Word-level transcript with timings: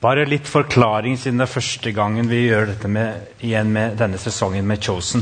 Bare 0.00 0.22
litt 0.24 0.46
forklaring, 0.48 1.18
siden 1.20 1.42
det 1.42 1.44
er 1.44 1.52
første 1.52 1.90
gangen 1.92 2.28
vi 2.30 2.46
gjør 2.46 2.70
dette 2.70 2.88
med, 2.88 3.34
igjen 3.44 3.68
med 3.68 3.98
denne 4.00 4.16
sesongen 4.16 4.64
med 4.64 4.80
Chosen. 4.80 5.20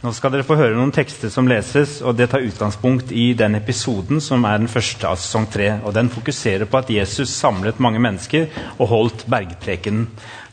Nå 0.00 0.10
skal 0.12 0.32
dere 0.34 0.44
få 0.44 0.58
høre 0.60 0.76
noen 0.76 0.92
tekster 0.92 1.28
som 1.32 1.46
leses, 1.48 1.98
og 2.04 2.18
det 2.18 2.26
tar 2.28 2.44
utgangspunkt 2.44 3.14
i 3.16 3.30
den 3.36 3.56
episoden 3.56 4.20
som 4.20 4.44
er 4.48 4.58
den 4.60 4.68
første 4.68 5.08
av 5.08 5.16
sesong 5.20 5.46
tre. 5.48 5.70
Og 5.88 5.94
den 5.96 6.10
fokuserer 6.12 6.68
på 6.68 6.80
at 6.82 6.92
Jesus 6.92 7.32
samlet 7.32 7.80
mange 7.80 8.00
mennesker 8.00 8.44
og 8.76 8.90
holdt 8.90 9.24
bergprekenen. 9.32 10.02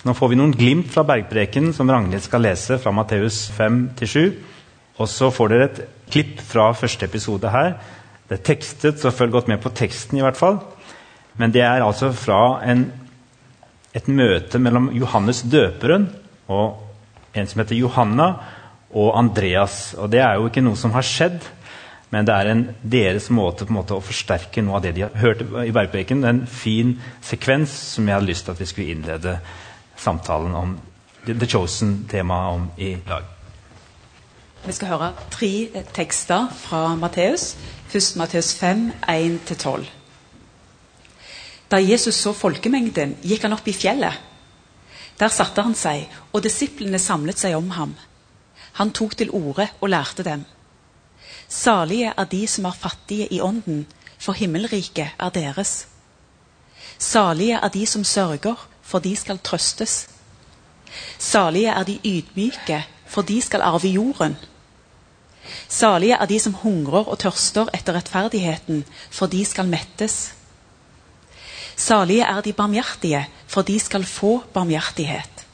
Nå 0.07 0.15
får 0.15 0.31
vi 0.31 0.39
noen 0.39 0.55
glimt 0.55 0.87
fra 0.93 1.03
bergprekenen 1.07 1.75
som 1.75 1.91
Ragnhild 1.91 2.23
skal 2.23 2.45
lese 2.47 2.77
fra 2.79 2.93
Matteus 2.95 3.41
5-7. 3.57 4.29
Og 4.95 5.11
så 5.11 5.27
får 5.31 5.51
dere 5.51 5.67
et 5.67 5.81
klipp 6.11 6.39
fra 6.39 6.69
første 6.71 7.03
episode 7.07 7.51
her. 7.51 7.75
Det 8.31 8.39
er 8.39 8.47
tekstet, 8.47 9.03
så 9.03 9.11
følg 9.11 9.35
godt 9.35 9.51
med 9.51 9.59
på 9.63 9.73
teksten 9.75 10.19
i 10.19 10.23
hvert 10.23 10.39
fall. 10.39 10.61
Men 11.35 11.51
det 11.51 11.65
er 11.67 11.83
altså 11.83 12.13
fra 12.15 12.61
en 12.63 12.87
et 13.97 14.07
møte 14.11 14.61
mellom 14.61 14.91
Johannes 14.95 15.41
døperen 15.49 16.07
og 16.47 16.83
en 17.37 17.49
som 17.49 17.61
heter 17.61 17.77
Johanna, 17.77 18.31
og 18.91 19.17
Andreas. 19.19 19.93
Og 19.97 20.09
Det 20.11 20.19
er 20.19 20.35
jo 20.35 20.47
ikke 20.47 20.63
noe 20.63 20.79
som 20.79 20.93
har 20.95 21.05
skjedd, 21.05 21.43
men 22.09 22.25
det 22.25 22.33
er 22.33 22.51
en 22.51 22.63
deres 22.81 23.29
måte, 23.29 23.67
måte 23.69 23.97
å 23.97 24.03
forsterke 24.03 24.63
noe 24.63 24.79
av 24.79 24.85
det 24.85 24.93
de 24.95 25.03
har 25.03 25.17
hørt 25.19 25.41
i 25.43 25.73
bergpreken. 25.75 26.23
En 26.23 26.45
fin 26.47 26.95
sekvens 27.21 27.73
som 27.93 28.07
jeg 28.07 28.15
hadde 28.15 28.29
lyst 28.29 28.47
til 28.47 28.55
at 28.55 28.61
vi 28.63 28.69
skulle 28.69 28.95
innlede 28.95 29.39
samtalen 29.99 30.55
om 30.55 30.77
The 31.27 31.49
Chosen-temaet 31.49 32.53
om 32.55 32.69
i 32.77 32.95
dag. 33.07 33.27
Vi 34.63 34.73
skal 34.75 34.87
høre 34.87 35.11
tre 35.31 35.83
tekster 35.93 36.47
fra 36.55 36.95
Matteus. 36.95 37.55
Først 37.87 38.17
Matteus 38.19 38.55
5, 38.55 38.91
1-12. 39.07 39.96
Da 41.71 41.79
Jesus 41.83 42.15
så 42.15 42.33
folkemengden, 42.33 43.17
gikk 43.21 43.43
han 43.43 43.55
opp 43.57 43.67
i 43.67 43.75
fjellet. 43.75 44.15
Der 45.19 45.33
satte 45.33 45.63
han 45.65 45.75
seg, 45.75 46.05
og 46.31 46.43
disiplene 46.45 46.99
samlet 47.01 47.41
seg 47.41 47.57
om 47.57 47.71
ham. 47.75 47.95
Han 48.77 48.93
tok 48.93 49.17
til 49.17 49.33
orde 49.33 49.65
og 49.81 49.89
lærte 49.89 50.23
dem. 50.23 50.45
Salige 51.49 52.13
er 52.15 52.27
de 52.29 52.43
som 52.47 52.67
er 52.69 52.77
fattige 52.77 53.27
i 53.33 53.41
ånden, 53.41 53.85
for 54.19 54.37
himmelriket 54.37 55.17
er 55.17 55.29
deres. 55.33 55.87
Salige 56.97 57.57
er 57.57 57.73
de 57.73 57.85
som 57.85 58.03
sørger, 58.03 58.67
for 58.81 58.99
de 58.99 59.15
skal 59.15 59.39
trøstes. 59.39 60.07
Salige 61.19 61.69
er 61.69 61.83
de 61.83 61.99
ydmyke, 62.05 62.85
for 63.05 63.21
de 63.21 63.41
skal 63.41 63.61
arve 63.61 63.87
jorden. 63.87 64.37
Salige 65.67 66.15
er 66.15 66.25
de 66.25 66.39
som 66.39 66.53
hungrer 66.53 67.07
og 67.07 67.19
tørster 67.19 67.69
etter 67.73 67.93
rettferdigheten, 67.93 68.85
for 69.11 69.27
de 69.27 69.45
skal 69.45 69.67
mettes. 69.67 70.36
Salige 71.77 72.25
er 72.25 72.41
de 72.41 72.53
barmhjertige, 72.53 73.27
for 73.47 73.61
de 73.61 73.79
skal 73.79 74.05
få 74.05 74.43
barmhjertighet. 74.53 75.45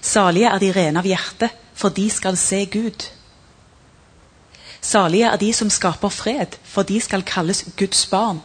Salige 0.00 0.46
er 0.46 0.58
de 0.58 0.72
rene 0.72 0.98
av 0.98 1.06
hjerte, 1.06 1.50
for 1.74 1.94
de 1.94 2.08
skal 2.10 2.36
se 2.36 2.64
Gud. 2.66 3.06
Salige 4.80 5.28
er 5.28 5.36
de 5.36 5.52
som 5.52 5.70
skaper 5.70 6.08
fred, 6.08 6.56
for 6.64 6.82
de 6.82 7.00
skal 7.00 7.22
kalles 7.22 7.64
Guds 7.78 8.06
barn. 8.06 8.40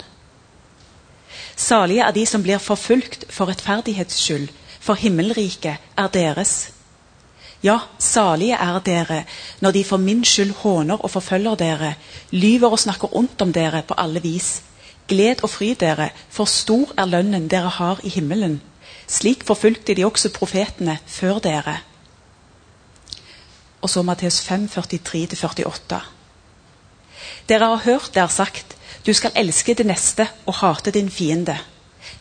Salige 1.56 2.04
er 2.04 2.12
de 2.12 2.26
som 2.26 2.44
blir 2.44 2.60
forfulgt 2.60 3.26
for 3.30 3.50
rettferdighets 3.50 4.20
skyld, 4.20 4.50
for 4.80 4.94
himmelriket 4.94 5.82
er 5.98 6.08
deres. 6.14 6.72
Ja, 7.64 7.80
salige 7.98 8.60
er 8.62 8.80
dere 8.86 9.24
når 9.62 9.72
de 9.72 9.84
for 9.84 9.98
min 9.98 10.24
skyld 10.24 10.52
håner 10.62 11.02
og 11.02 11.12
forfølger 11.12 11.56
dere, 11.56 11.94
lyver 12.32 12.70
og 12.70 12.80
snakker 12.80 13.16
ondt 13.16 13.42
om 13.42 13.54
dere 13.54 13.82
på 13.82 13.98
alle 13.98 14.22
vis. 14.22 14.62
Gled 15.08 15.44
og 15.44 15.50
fry 15.54 15.76
dere, 15.80 16.10
for 16.34 16.50
stor 16.50 16.90
er 16.98 17.06
lønnen 17.06 17.46
dere 17.50 17.70
har 17.70 18.00
i 18.04 18.10
himmelen. 18.10 18.58
Slik 19.08 19.44
forfulgte 19.46 19.94
de 19.94 20.06
også 20.06 20.32
profetene 20.34 20.98
før 21.06 21.40
dere. 21.40 21.76
Og 23.82 23.90
så 23.90 24.02
Matteus 24.02 24.42
5, 24.42 24.66
43-48. 24.66 26.00
Dere 27.50 27.68
har 27.70 27.84
hørt 27.86 28.10
det 28.14 28.22
er 28.22 28.34
sagt, 28.34 28.78
du 29.06 29.14
skal 29.14 29.32
elske 29.36 29.74
det 29.74 29.86
neste 29.86 30.26
og 30.46 30.56
hate 30.56 30.92
din 30.92 31.10
fiende. 31.10 31.58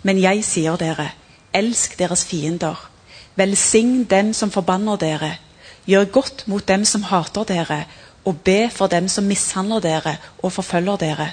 Men 0.02 0.20
jeg 0.20 0.44
sier 0.44 0.76
dere, 0.76 1.08
elsk 1.54 1.98
deres 1.98 2.24
fiender. 2.24 2.90
Velsign 3.34 4.04
dem 4.04 4.34
som 4.34 4.50
forbanner 4.50 5.00
dere. 5.00 5.38
Gjør 5.86 6.04
godt 6.04 6.44
mot 6.48 6.68
dem 6.68 6.84
som 6.84 7.02
hater 7.02 7.48
dere, 7.48 7.84
og 8.24 8.44
be 8.44 8.68
for 8.70 8.86
dem 8.86 9.08
som 9.08 9.24
mishandler 9.24 9.80
dere 9.80 10.16
og 10.42 10.52
forfølger 10.52 10.96
dere 10.96 11.30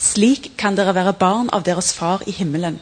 slik 0.00 0.54
kan 0.56 0.76
dere 0.76 0.94
være 0.96 1.12
barn 1.20 1.50
av 1.52 1.64
deres 1.66 1.92
far 1.92 2.24
i 2.26 2.32
himmelen. 2.32 2.78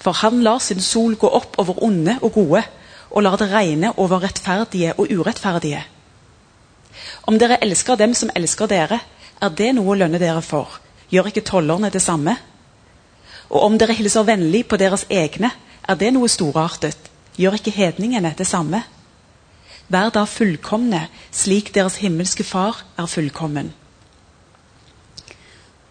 For 0.00 0.16
han 0.22 0.40
lar 0.42 0.62
sin 0.64 0.80
sol 0.80 1.16
gå 1.20 1.28
opp 1.28 1.58
over 1.60 1.82
onde 1.84 2.16
og 2.22 2.32
gode, 2.32 2.62
og 3.12 3.22
lar 3.22 3.36
det 3.36 3.50
regne 3.52 3.92
over 4.00 4.22
rettferdige 4.24 4.94
og 4.96 5.10
urettferdige. 5.12 5.82
Om 7.28 7.36
dere 7.38 7.60
elsker 7.62 8.00
dem 8.00 8.14
som 8.14 8.32
elsker 8.34 8.70
dere, 8.70 9.00
er 9.42 9.50
det 9.58 9.74
noe 9.76 9.92
å 9.92 9.98
lønne 9.98 10.20
dere 10.22 10.40
for. 10.42 10.78
Gjør 11.12 11.28
ikke 11.28 11.44
tollerne 11.44 11.90
det 11.92 12.00
samme? 12.02 12.36
Og 13.50 13.66
om 13.66 13.76
dere 13.78 13.96
hilser 13.98 14.24
vennlig 14.24 14.64
på 14.68 14.78
deres 14.80 15.04
egne, 15.10 15.52
er 15.88 16.00
det 16.00 16.12
noe 16.14 16.30
storartet. 16.30 17.10
Gjør 17.36 17.58
ikke 17.58 17.74
hedningene 17.76 18.32
det 18.38 18.48
samme? 18.48 18.80
Vær 19.92 20.08
da 20.14 20.24
fullkomne, 20.24 21.04
slik 21.30 21.74
deres 21.74 22.00
himmelske 22.00 22.46
Far 22.48 22.80
er 22.96 23.10
fullkommen 23.10 23.74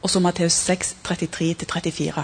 og 0.02 0.10
så 0.10 0.20
Matteus 0.20 0.54
6, 0.54 0.96
33-34. 1.08 2.22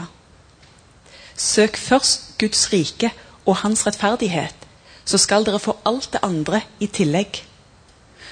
Søk 1.35 1.77
først 1.77 2.38
Guds 2.39 2.73
rike 2.73 3.11
og 3.45 3.55
hans 3.55 3.88
rettferdighet, 3.88 4.55
så 5.05 5.17
skal 5.17 5.45
dere 5.45 5.59
få 5.59 5.77
alt 5.85 6.09
det 6.13 6.19
andre 6.23 6.61
i 6.79 6.88
tillegg. 6.88 7.43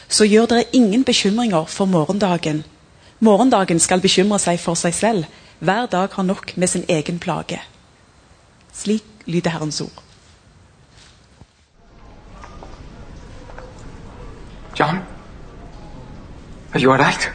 Så 0.09 0.25
gjør 0.25 0.45
dere 0.45 0.63
ingen 0.73 1.03
bekymringer 1.03 1.65
for 1.65 1.85
morgendagen. 1.85 2.63
Morgendagen 3.19 3.79
skal 3.79 4.01
bekymre 4.01 4.39
seg 4.39 4.59
for 4.59 4.75
seg 4.75 4.93
selv. 4.93 5.25
Hver 5.59 5.85
dag 5.85 6.09
har 6.11 6.23
nok 6.23 6.57
med 6.57 6.67
sin 6.67 6.83
egen 6.89 7.19
plage. 7.19 7.61
Slik 8.73 9.03
lyder 9.25 9.49
Herrens 9.49 9.81
ord. 9.81 10.03
John, 14.79 14.99
are 16.73 16.81
you 16.81 16.91
all 16.91 16.99
right? 16.99 17.31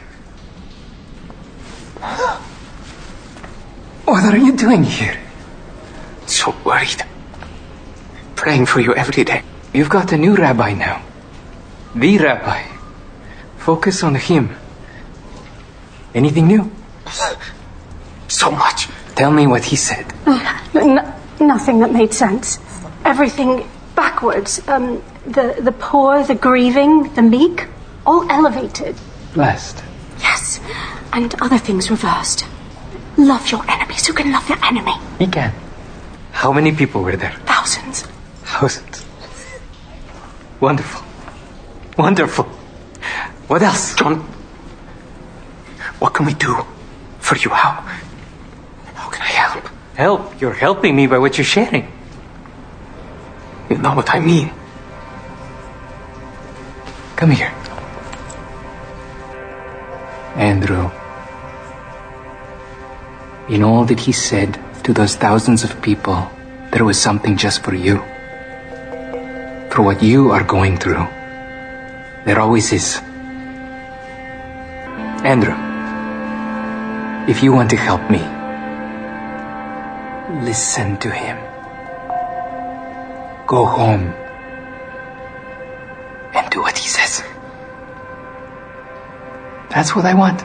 What 4.05 4.23
are 4.33 4.37
you 4.37 4.55
doing 4.55 4.83
here? 4.83 5.17
So 6.25 6.55
worried. 6.65 7.03
Praying 8.35 8.65
for 8.65 8.79
you 8.79 8.95
every 8.95 9.23
day. 9.23 9.43
You've 9.73 9.89
got 9.89 10.11
a 10.11 10.17
new 10.17 10.35
rabbi 10.35 10.73
now. 10.73 11.03
The 11.95 12.17
rabbi. 12.17 12.63
Focus 13.57 14.03
on 14.03 14.15
him. 14.15 14.55
Anything 16.13 16.47
new? 16.47 16.71
So 18.27 18.51
much. 18.51 18.87
Tell 19.15 19.31
me 19.31 19.45
what 19.47 19.63
he 19.65 19.75
said. 19.75 20.05
N- 20.73 21.13
nothing 21.39 21.79
that 21.79 21.91
made 21.93 22.13
sense. 22.13 22.59
Everything 23.05 23.67
backwards. 23.95 24.67
Um, 24.67 25.03
the, 25.25 25.55
the 25.59 25.71
poor, 25.71 26.23
the 26.23 26.35
grieving, 26.35 27.13
the 27.13 27.21
meek, 27.21 27.67
all 28.05 28.29
elevated. 28.31 28.95
Blessed. 29.33 29.83
Yes, 30.19 30.59
and 31.13 31.33
other 31.41 31.57
things 31.57 31.89
reversed. 31.89 32.45
Love 33.17 33.51
your 33.51 33.63
enemies. 33.69 34.07
Who 34.07 34.13
can 34.13 34.31
love 34.31 34.47
their 34.47 34.59
enemy? 34.63 34.93
He 35.19 35.27
can. 35.27 35.53
How 36.31 36.51
many 36.51 36.71
people 36.71 37.03
were 37.03 37.15
there? 37.15 37.33
Thousands. 37.45 38.03
Thousands. 38.43 39.05
Wonderful. 40.59 41.03
Wonderful. 41.97 42.45
What 43.47 43.61
else? 43.61 43.95
John, 43.95 44.19
what 45.99 46.13
can 46.13 46.25
we 46.25 46.33
do 46.33 46.55
for 47.19 47.35
you? 47.37 47.49
How? 47.49 47.81
How 48.95 49.09
can 49.09 49.21
I 49.21 49.25
help? 49.25 49.69
Help. 49.95 50.41
You're 50.41 50.53
helping 50.53 50.95
me 50.95 51.07
by 51.07 51.17
what 51.17 51.37
you're 51.37 51.45
sharing. 51.45 51.91
You 53.69 53.77
know 53.77 53.93
what 53.93 54.09
I 54.13 54.19
mean. 54.19 54.51
Come 57.15 57.31
here. 57.31 57.53
Andrew. 60.35 60.89
In 63.51 63.63
all 63.63 63.83
that 63.83 63.99
he 63.99 64.13
said 64.13 64.57
to 64.85 64.93
those 64.93 65.17
thousands 65.17 65.65
of 65.65 65.81
people, 65.81 66.31
there 66.71 66.85
was 66.85 66.97
something 66.97 67.35
just 67.35 67.61
for 67.61 67.75
you. 67.75 67.97
For 69.75 69.81
what 69.83 70.01
you 70.01 70.31
are 70.31 70.41
going 70.41 70.77
through. 70.77 71.05
There 72.23 72.39
always 72.39 72.71
is. 72.71 73.01
Andrew, 75.27 75.51
if 77.27 77.43
you 77.43 77.51
want 77.51 77.69
to 77.71 77.75
help 77.75 77.99
me, 78.09 78.23
listen 80.47 80.95
to 80.99 81.11
him. 81.11 81.35
Go 83.47 83.65
home 83.65 84.15
and 86.33 86.49
do 86.51 86.61
what 86.61 86.77
he 86.77 86.87
says. 86.87 87.21
That's 89.69 89.93
what 89.93 90.05
I 90.05 90.13
want. 90.13 90.39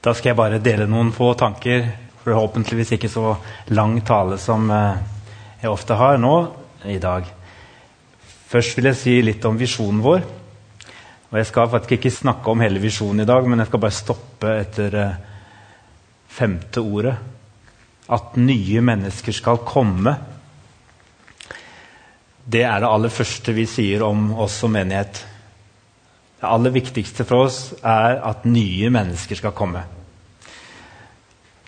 Da 0.00 0.14
skal 0.16 0.30
jeg 0.30 0.38
bare 0.38 0.62
dele 0.64 0.86
noen 0.88 1.10
få 1.12 1.34
tanker, 1.36 1.84
forhåpentligvis 2.22 2.94
ikke 2.96 3.08
så 3.12 3.34
lang 3.76 3.98
tale 4.08 4.38
som 4.40 4.70
eh, 4.72 5.00
jeg 5.60 5.68
ofte 5.68 5.96
har 6.00 6.16
nå 6.16 6.36
i 6.88 6.96
dag. 7.00 7.26
Først 8.48 8.78
vil 8.78 8.88
jeg 8.88 8.96
si 8.96 9.16
litt 9.20 9.44
om 9.44 9.58
visjonen 9.60 10.00
vår. 10.00 10.24
Og 11.30 11.36
Jeg 11.36 11.48
skal 11.50 11.68
faktisk 11.70 11.98
ikke 11.98 12.14
snakke 12.16 12.48
om 12.50 12.64
hele 12.64 12.80
visjonen 12.80 13.22
i 13.22 13.28
dag, 13.28 13.44
men 13.44 13.60
jeg 13.60 13.68
skal 13.68 13.82
bare 13.84 13.98
stoppe 13.98 14.54
etter 14.62 14.96
eh, 15.02 15.18
femte 16.32 16.80
ordet. 16.80 17.14
At 18.08 18.40
nye 18.40 18.80
mennesker 18.80 19.36
skal 19.36 19.60
komme. 19.68 20.16
Det 22.40 22.64
er 22.64 22.80
det 22.80 22.88
aller 22.88 23.12
første 23.12 23.52
vi 23.52 23.68
sier 23.68 24.08
om 24.08 24.30
oss 24.40 24.62
som 24.64 24.72
menighet. 24.72 25.26
Det 26.40 26.48
aller 26.48 26.72
viktigste 26.72 27.26
for 27.28 27.44
oss 27.46 27.74
er 27.84 28.20
at 28.24 28.46
nye 28.48 28.88
mennesker 28.92 29.36
skal 29.36 29.52
komme. 29.52 29.82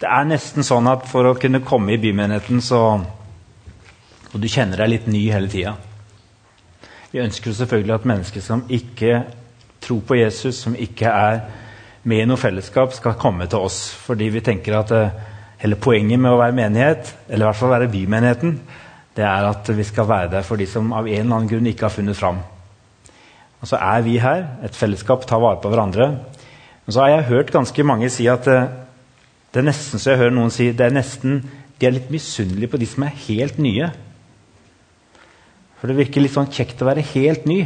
Det 0.00 0.08
er 0.08 0.24
nesten 0.26 0.64
sånn 0.66 0.88
at 0.90 1.04
for 1.10 1.28
å 1.28 1.36
kunne 1.38 1.60
komme 1.62 1.92
i 1.94 2.00
bymenigheten, 2.00 2.62
så 2.62 3.00
Og 4.32 4.40
du 4.40 4.48
kjenner 4.48 4.80
deg 4.80 4.88
litt 4.88 5.06
ny 5.12 5.26
hele 5.28 5.48
tida. 5.52 5.74
Vi 7.12 7.20
ønsker 7.20 7.52
selvfølgelig 7.52 7.92
at 7.98 8.06
mennesker 8.08 8.40
som 8.40 8.62
ikke 8.72 9.18
tror 9.84 10.00
på 10.08 10.16
Jesus, 10.16 10.56
som 10.62 10.72
ikke 10.72 11.10
er 11.12 11.42
med 12.08 12.22
i 12.22 12.28
noe 12.30 12.40
fellesskap, 12.40 12.94
skal 12.96 13.18
komme 13.20 13.44
til 13.44 13.60
oss. 13.60 13.90
Fordi 14.06 14.30
vi 14.32 14.40
tenker 14.40 14.78
at 14.78 14.94
eh, 14.96 15.18
hele 15.60 15.76
poenget 15.76 16.16
med 16.16 16.32
å 16.32 16.38
være 16.40 16.56
menighet, 16.56 17.12
eller 17.28 17.44
i 17.44 17.48
hvert 17.50 17.60
fall 17.60 17.74
være 17.74 17.90
bymenigheten, 17.92 18.56
det 19.12 19.28
er 19.28 19.50
at 19.50 19.68
vi 19.76 19.84
skal 19.84 20.08
være 20.08 20.32
der 20.38 20.48
for 20.48 20.56
de 20.56 20.64
som 20.66 20.94
av 20.96 21.04
en 21.04 21.20
eller 21.20 21.36
annen 21.36 21.52
grunn 21.52 21.68
ikke 21.68 21.90
har 21.90 21.92
funnet 21.92 22.16
fram. 22.16 22.40
Og 23.62 23.70
så 23.70 23.78
er 23.78 24.02
vi 24.02 24.18
her, 24.18 24.46
et 24.66 24.76
fellesskap, 24.76 25.26
tar 25.26 25.40
vare 25.42 25.60
på 25.62 25.70
hverandre. 25.70 26.08
Og 26.86 26.94
så 26.94 27.04
har 27.04 27.12
jeg 27.12 27.28
hørt 27.30 27.52
ganske 27.54 27.84
mange 27.86 28.10
si 28.10 28.26
at 28.30 28.48
eh, 28.50 28.70
det 29.52 29.60
er 29.60 29.68
nesten 29.68 30.00
så 30.00 30.12
jeg 30.12 30.22
hører 30.24 30.34
noen 30.34 30.50
si 30.50 30.70
det 30.74 30.86
er 30.86 30.94
nesten, 30.96 31.42
de 31.78 31.86
er 31.86 31.94
litt 31.94 32.10
misunnelige 32.14 32.72
på 32.72 32.80
de 32.80 32.88
som 32.88 33.04
er 33.06 33.20
helt 33.26 33.58
nye. 33.62 33.90
For 35.78 35.90
det 35.90 35.98
virker 35.98 36.22
litt 36.22 36.34
sånn 36.34 36.50
kjekt 36.50 36.82
å 36.82 36.88
være 36.88 37.04
helt 37.12 37.46
ny. 37.50 37.60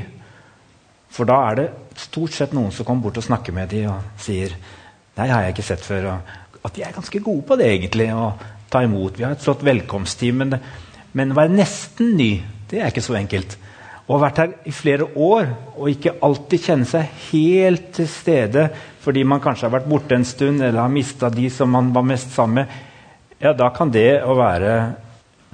For 1.12 1.28
da 1.28 1.36
er 1.50 1.58
det 1.60 1.66
stort 2.00 2.34
sett 2.36 2.54
noen 2.56 2.72
som 2.74 2.88
kommer 2.88 3.06
bort 3.06 3.20
og 3.20 3.26
snakker 3.26 3.54
med 3.56 3.72
dem 3.72 3.90
og 3.92 4.20
sier 4.20 4.56
Nei, 5.16 5.30
har 5.30 5.46
jeg 5.46 5.54
ikke 5.54 5.64
sett 5.64 5.84
før. 5.84 6.10
Og 6.12 6.64
at 6.68 6.74
de 6.76 6.82
er 6.84 6.92
ganske 6.92 7.20
gode 7.24 7.46
på 7.48 7.56
det, 7.56 7.70
egentlig. 7.72 8.10
Å 8.12 8.34
ta 8.68 8.82
imot. 8.84 9.14
Vi 9.16 9.24
har 9.24 9.32
et 9.32 9.40
flott 9.40 9.62
velkomstteam. 9.64 10.42
Men, 11.16 11.32
å 11.32 11.38
være 11.38 11.54
nesten 11.56 12.10
ny, 12.18 12.42
det 12.68 12.82
er 12.82 12.92
ikke 12.92 13.04
så 13.06 13.16
enkelt. 13.16 13.56
Å 14.06 14.14
ha 14.14 14.22
vært 14.22 14.38
her 14.38 14.52
i 14.70 14.72
flere 14.74 15.08
år 15.18 15.48
og 15.74 15.88
ikke 15.90 16.18
alltid 16.22 16.62
kjenne 16.62 16.86
seg 16.86 17.08
helt 17.32 17.88
til 17.96 18.06
stede 18.10 18.68
fordi 19.02 19.24
man 19.26 19.42
kanskje 19.42 19.66
har 19.66 19.74
vært 19.74 19.88
borte 19.90 20.14
en 20.14 20.26
stund 20.26 20.62
eller 20.62 20.78
har 20.82 20.92
mista 20.92 21.30
de 21.30 21.48
som 21.50 21.70
man 21.74 21.92
var 21.94 22.06
mest 22.06 22.30
sammen 22.34 22.62
med, 22.62 22.84
ja, 23.42 23.52
da 23.52 23.68
kan 23.74 23.90
det 23.92 24.22
å 24.24 24.34
være, 24.38 24.72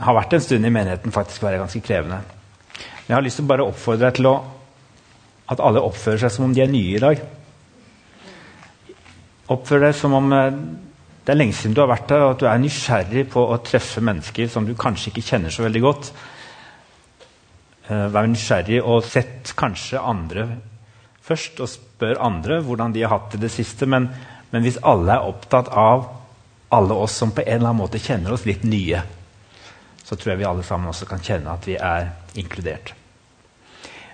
ha 0.04 0.14
vært 0.14 0.36
en 0.36 0.44
stund 0.44 0.68
i 0.68 0.72
menigheten 0.72 1.14
faktisk 1.14 1.42
være 1.42 1.58
ganske 1.60 1.82
krevende. 1.84 2.20
Men 2.22 3.08
Jeg 3.08 3.16
har 3.16 3.24
lyst 3.26 3.40
til 3.40 3.48
å 3.48 3.50
bare 3.50 3.66
oppfordre 3.66 4.06
deg 4.06 4.20
til 4.20 4.28
å, 4.30 4.36
at 5.52 5.60
alle 5.60 5.82
oppfører 5.82 6.22
seg 6.22 6.34
som 6.36 6.46
om 6.46 6.54
de 6.54 6.62
er 6.62 6.70
nye 6.70 6.96
i 6.96 7.02
dag. 7.02 7.24
Oppfør 9.52 9.88
deg 9.88 9.96
som 9.98 10.14
om 10.16 10.32
eh, 10.36 10.60
det 11.26 11.34
er 11.34 11.38
lenge 11.38 11.56
siden 11.58 11.74
du 11.74 11.82
har 11.82 11.90
vært 11.90 12.14
her, 12.14 12.22
og 12.24 12.36
at 12.36 12.40
du 12.42 12.46
er 12.50 12.62
nysgjerrig 12.62 13.26
på 13.32 13.42
å 13.42 13.58
treffe 13.66 14.02
mennesker 14.04 14.48
som 14.50 14.64
du 14.66 14.72
kanskje 14.78 15.10
ikke 15.10 15.26
kjenner 15.26 15.54
så 15.54 15.66
veldig 15.66 15.82
godt. 15.84 16.12
Eh, 17.90 18.06
vær 18.14 18.28
nysgjerrig 18.30 18.78
og 18.82 19.02
sett 19.06 19.54
kanskje 19.58 19.98
andre 19.98 20.46
først, 21.22 21.58
og 21.60 21.70
spør 21.70 22.20
andre 22.22 22.60
hvordan 22.62 22.94
de 22.94 23.02
har 23.02 23.14
hatt 23.16 23.34
det 23.34 23.42
det 23.46 23.50
siste. 23.54 23.88
Men, 23.90 24.08
men 24.52 24.62
hvis 24.62 24.80
alle 24.86 25.16
er 25.16 25.26
opptatt 25.32 25.72
av 25.74 26.06
alle 26.72 26.94
oss 26.94 27.18
som 27.18 27.34
på 27.34 27.42
en 27.42 27.58
eller 27.58 27.72
annen 27.72 27.82
måte 27.82 28.00
kjenner 28.00 28.32
oss 28.32 28.46
litt 28.48 28.62
nye, 28.64 29.02
så 30.02 30.16
tror 30.16 30.32
jeg 30.32 30.42
vi 30.42 30.48
alle 30.48 30.64
sammen 30.66 30.90
også 30.92 31.08
kan 31.10 31.22
kjenne 31.22 31.52
at 31.52 31.66
vi 31.68 31.76
er 31.76 32.12
inkludert. 32.38 32.94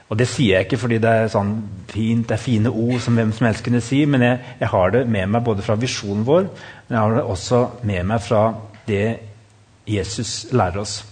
Og 0.08 0.16
Det 0.16 0.24
sier 0.24 0.56
jeg 0.56 0.66
ikke 0.66 0.80
fordi 0.80 0.98
det 1.04 1.10
er 1.12 1.28
sånn 1.28 1.52
fint, 1.90 2.24
det 2.30 2.38
er 2.38 2.40
fine 2.40 2.72
ord 2.72 2.96
som 3.04 3.18
hvem 3.18 3.34
som 3.36 3.46
helst 3.50 3.64
kunne 3.66 3.82
si, 3.84 4.00
men 4.08 4.24
jeg, 4.24 4.38
jeg 4.62 4.70
har 4.72 4.94
det 4.94 5.04
med 5.04 5.28
meg 5.34 5.44
både 5.44 5.64
fra 5.66 5.76
visjonen 5.76 6.24
vår, 6.24 6.48
men 6.88 6.96
jeg 6.96 7.02
har 7.02 7.16
det 7.18 7.24
også 7.28 7.60
med 7.90 8.08
meg 8.08 8.24
fra 8.24 8.42
det 8.88 9.04
Jesus 9.88 10.48
lærer 10.56 10.80
oss. 10.80 11.02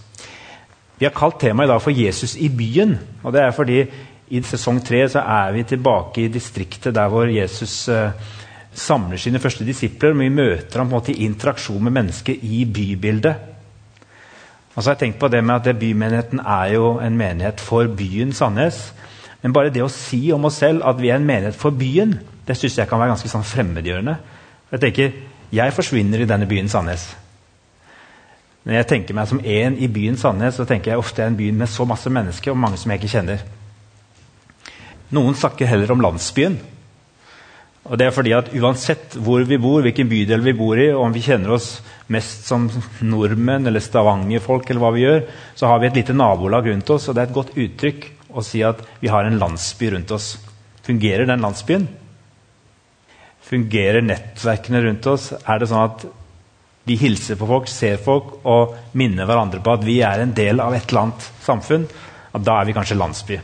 Vi 0.97 1.05
har 1.05 1.13
kalt 1.13 1.39
temaet 1.39 1.67
i 1.67 1.71
dag 1.71 1.81
for 1.81 1.91
'Jesus 1.91 2.35
i 2.35 2.49
byen'. 2.49 2.97
og 3.23 3.33
det 3.33 3.41
er 3.41 3.51
fordi 3.51 3.85
i 4.29 4.41
sesong 4.41 4.81
tre 4.83 5.09
så 5.09 5.19
er 5.19 5.51
vi 5.51 5.63
tilbake 5.63 6.21
i 6.21 6.27
distriktet 6.27 6.95
der 6.95 7.07
hvor 7.07 7.25
Jesus 7.25 7.87
eh, 7.87 8.11
samler 8.73 9.17
sine 9.17 9.39
første 9.39 9.65
disipler. 9.65 10.13
Men 10.13 10.29
vi 10.29 10.43
møter 10.43 10.79
ham 10.79 10.89
på 10.89 10.95
en 10.95 10.99
måte 10.99 11.11
i 11.11 11.25
interaksjon 11.25 11.83
med 11.83 11.91
mennesker 11.91 12.35
i 12.41 12.65
bybildet. 12.65 13.35
Og 14.75 14.83
så 14.83 14.89
har 14.89 14.95
jeg 14.95 14.99
tenkt 14.99 15.19
på 15.19 15.27
det 15.27 15.43
med 15.43 15.55
at 15.55 15.79
Bymenigheten 15.79 16.39
er 16.39 16.73
jo 16.73 16.99
en 16.99 17.17
menighet 17.17 17.59
for 17.59 17.87
byen 17.87 18.33
Sandnes. 18.33 18.93
Men 19.41 19.53
bare 19.53 19.69
det 19.73 19.81
å 19.81 19.89
si 19.89 20.31
om 20.31 20.45
oss 20.45 20.59
selv 20.61 20.83
at 20.85 21.01
vi 21.01 21.09
er 21.09 21.15
en 21.15 21.25
menighet 21.25 21.55
for 21.55 21.69
byen, 21.69 22.19
det 22.47 22.57
syns 22.57 22.77
jeg 22.77 22.87
kan 22.87 22.99
være 22.99 23.15
ganske 23.15 23.29
sånn 23.31 23.47
fremmedgjørende. 23.47 24.17
Jeg 24.71 24.79
tenker, 24.79 25.15
jeg 25.51 25.73
forsvinner 25.73 26.21
i 26.21 26.29
denne 26.29 26.45
byen 26.45 26.69
Sandnes. 26.69 27.07
Når 28.67 28.81
jeg 28.81 28.87
tenker 28.89 29.15
meg 29.15 29.29
som 29.29 29.39
én 29.39 29.77
i 29.79 29.87
byen 29.87 30.17
Sandnes, 30.19 30.57
så 30.59 30.65
tenker 30.67 30.91
jeg 30.91 30.99
ofte 30.99 31.23
en 31.23 31.37
by 31.39 31.53
med 31.55 31.69
så 31.71 31.85
masse 31.87 32.11
mennesker 32.11 32.51
og 32.51 32.59
mange 32.59 32.79
som 32.81 32.91
jeg 32.91 32.99
ikke 32.99 33.13
kjenner. 33.13 33.45
Noen 35.15 35.37
snakker 35.39 35.69
heller 35.71 35.93
om 35.93 36.03
landsbyen. 36.03 36.57
Og 37.87 37.95
det 37.95 38.09
er 38.09 38.11
fordi 38.11 38.33
at 38.35 38.49
Uansett 38.59 39.15
hvor 39.23 39.45
vi 39.47 39.55
bor, 39.63 39.79
hvilken 39.85 40.09
bydel 40.11 40.43
vi 40.43 40.55
bor 40.59 40.75
i, 40.75 40.89
og 40.91 41.05
om 41.05 41.15
vi 41.15 41.23
kjenner 41.23 41.55
oss 41.55 41.77
mest 42.11 42.43
som 42.49 42.67
nordmenn 43.07 43.71
eller 43.71 43.83
stavangerfolk, 43.83 44.67
eller 44.67 44.83
hva 44.83 44.91
vi 44.97 45.05
gjør, 45.05 45.23
så 45.55 45.71
har 45.71 45.79
vi 45.79 45.87
et 45.87 46.01
lite 46.01 46.17
nabolag 46.17 46.67
rundt 46.67 46.91
oss. 46.91 47.07
og 47.07 47.15
Det 47.15 47.23
er 47.23 47.31
et 47.31 47.39
godt 47.39 47.55
uttrykk 47.55 48.11
å 48.35 48.43
si 48.43 48.65
at 48.67 48.83
vi 48.99 49.13
har 49.15 49.23
en 49.23 49.39
landsby 49.39 49.93
rundt 49.95 50.11
oss. 50.11 50.33
Fungerer 50.83 51.23
den 51.31 51.47
landsbyen? 51.47 51.87
Fungerer 53.47 54.03
nettverkene 54.03 54.83
rundt 54.83 55.07
oss? 55.07 55.31
Er 55.47 55.63
det 55.63 55.71
sånn 55.71 55.87
at 55.87 56.09
vi 56.87 56.95
hilser 56.95 57.35
på 57.35 57.47
folk, 57.49 57.67
ser 57.67 57.99
folk 57.99 58.45
og 58.47 58.75
minner 58.97 59.27
hverandre 59.27 59.59
på 59.63 59.73
at 59.75 59.83
vi 59.83 59.99
er 60.05 60.23
en 60.23 60.33
del 60.35 60.61
av 60.63 60.75
et 60.75 60.87
eller 60.87 61.07
annet 61.07 61.25
samfunn? 61.43 61.87
At 62.31 62.45
da 62.47 62.59
er 62.59 62.69
vi 62.69 62.75
kanskje 62.77 62.97
landsby. 62.99 63.39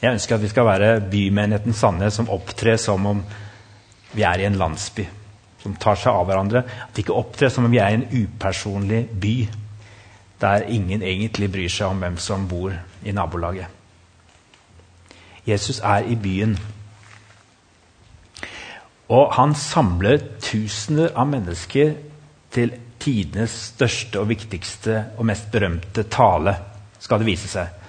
Jeg 0.00 0.12
ønsker 0.12 0.36
at 0.36 0.44
vi 0.44 0.52
skal 0.52 0.68
være 0.68 0.94
bymenigheten 1.10 1.76
Sandnes 1.76 2.16
som 2.18 2.30
opptrer 2.32 2.80
som 2.80 3.06
om 3.08 3.20
vi 4.14 4.24
er 4.24 4.40
i 4.40 4.46
en 4.48 4.58
landsby. 4.60 5.04
Som 5.62 5.76
tar 5.80 5.96
seg 6.00 6.12
av 6.12 6.26
hverandre. 6.28 6.64
At 6.88 6.96
vi 6.96 7.04
ikke 7.04 7.16
opptrer 7.16 7.52
som 7.52 7.66
om 7.66 7.72
vi 7.72 7.80
er 7.82 7.92
i 7.92 8.00
en 8.00 8.08
upersonlig 8.12 9.04
by. 9.20 9.34
Der 10.40 10.68
ingen 10.68 11.02
egentlig 11.02 11.50
bryr 11.52 11.72
seg 11.72 11.92
om 11.92 12.00
hvem 12.04 12.18
som 12.20 12.48
bor 12.48 12.72
i 13.04 13.12
nabolaget. 13.16 13.68
Jesus 15.44 15.80
er 15.84 16.08
i 16.08 16.16
byen. 16.16 16.56
Og 19.12 19.32
han 19.36 19.52
samler 19.56 20.22
tusener 20.40 21.12
av 21.12 21.28
mennesker 21.28 21.94
til 22.54 22.74
tidenes 23.02 23.54
største 23.74 24.20
og 24.22 24.30
viktigste 24.30 25.00
og 25.18 25.26
mest 25.28 25.50
berømte 25.52 26.06
tale, 26.10 26.54
skal 27.02 27.20
det 27.20 27.28
vise 27.28 27.50
seg. 27.50 27.80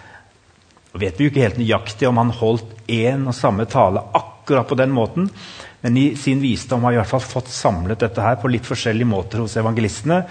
Og 0.95 1.01
vet 1.03 1.17
vi 1.19 1.27
jo 1.27 1.31
ikke 1.31 1.43
helt 1.43 1.59
nøyaktig 1.59 2.07
om 2.09 2.19
han 2.21 2.33
holdt 2.35 2.71
én 2.91 3.27
og 3.27 3.35
samme 3.35 3.67
tale 3.67 4.03
akkurat 4.15 4.67
på 4.67 4.77
den 4.79 4.93
måten, 4.95 5.29
men 5.83 5.97
i 5.99 6.05
sin 6.17 6.41
visdom 6.41 6.83
har 6.83 6.93
vi 6.93 6.97
i 6.97 7.01
hvert 7.01 7.11
fall 7.11 7.23
fått 7.23 7.51
samlet 7.51 8.01
dette 8.01 8.23
her 8.23 8.39
på 8.41 8.49
litt 8.49 8.65
forskjellige 8.65 9.09
måter 9.09 9.43
hos 9.43 9.57
evangelistene. 9.59 10.23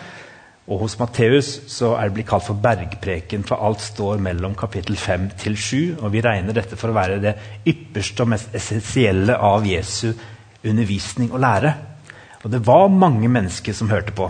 Og 0.65 0.81
hos 0.81 0.97
Matteus 0.97 1.51
så 1.69 1.93
er 1.99 2.09
det 2.09 2.17
blitt 2.17 2.31
kalt 2.31 2.47
for 2.47 2.59
bergpreken, 2.59 3.45
for 3.45 3.61
alt 3.61 3.85
står 3.85 4.23
mellom 4.25 4.57
kapittel 4.57 4.97
5 4.97 5.29
til 5.43 5.59
7. 5.61 5.77
Og 6.01 6.09
vi 6.15 6.25
regner 6.25 6.57
dette 6.57 6.79
for 6.81 6.91
å 6.91 6.97
være 6.97 7.21
det 7.23 7.35
ypperste 7.69 8.25
og 8.25 8.33
mest 8.33 8.57
essensielle 8.57 9.37
av 9.37 9.69
Jesu 9.69 10.09
undervisning 10.65 11.31
og 11.31 11.45
lære. 11.45 11.75
Og 12.45 12.53
det 12.53 12.61
var 12.67 12.93
mange 12.93 13.29
mennesker 13.33 13.73
som 13.73 13.91
hørte 13.91 14.13
på. 14.13 14.29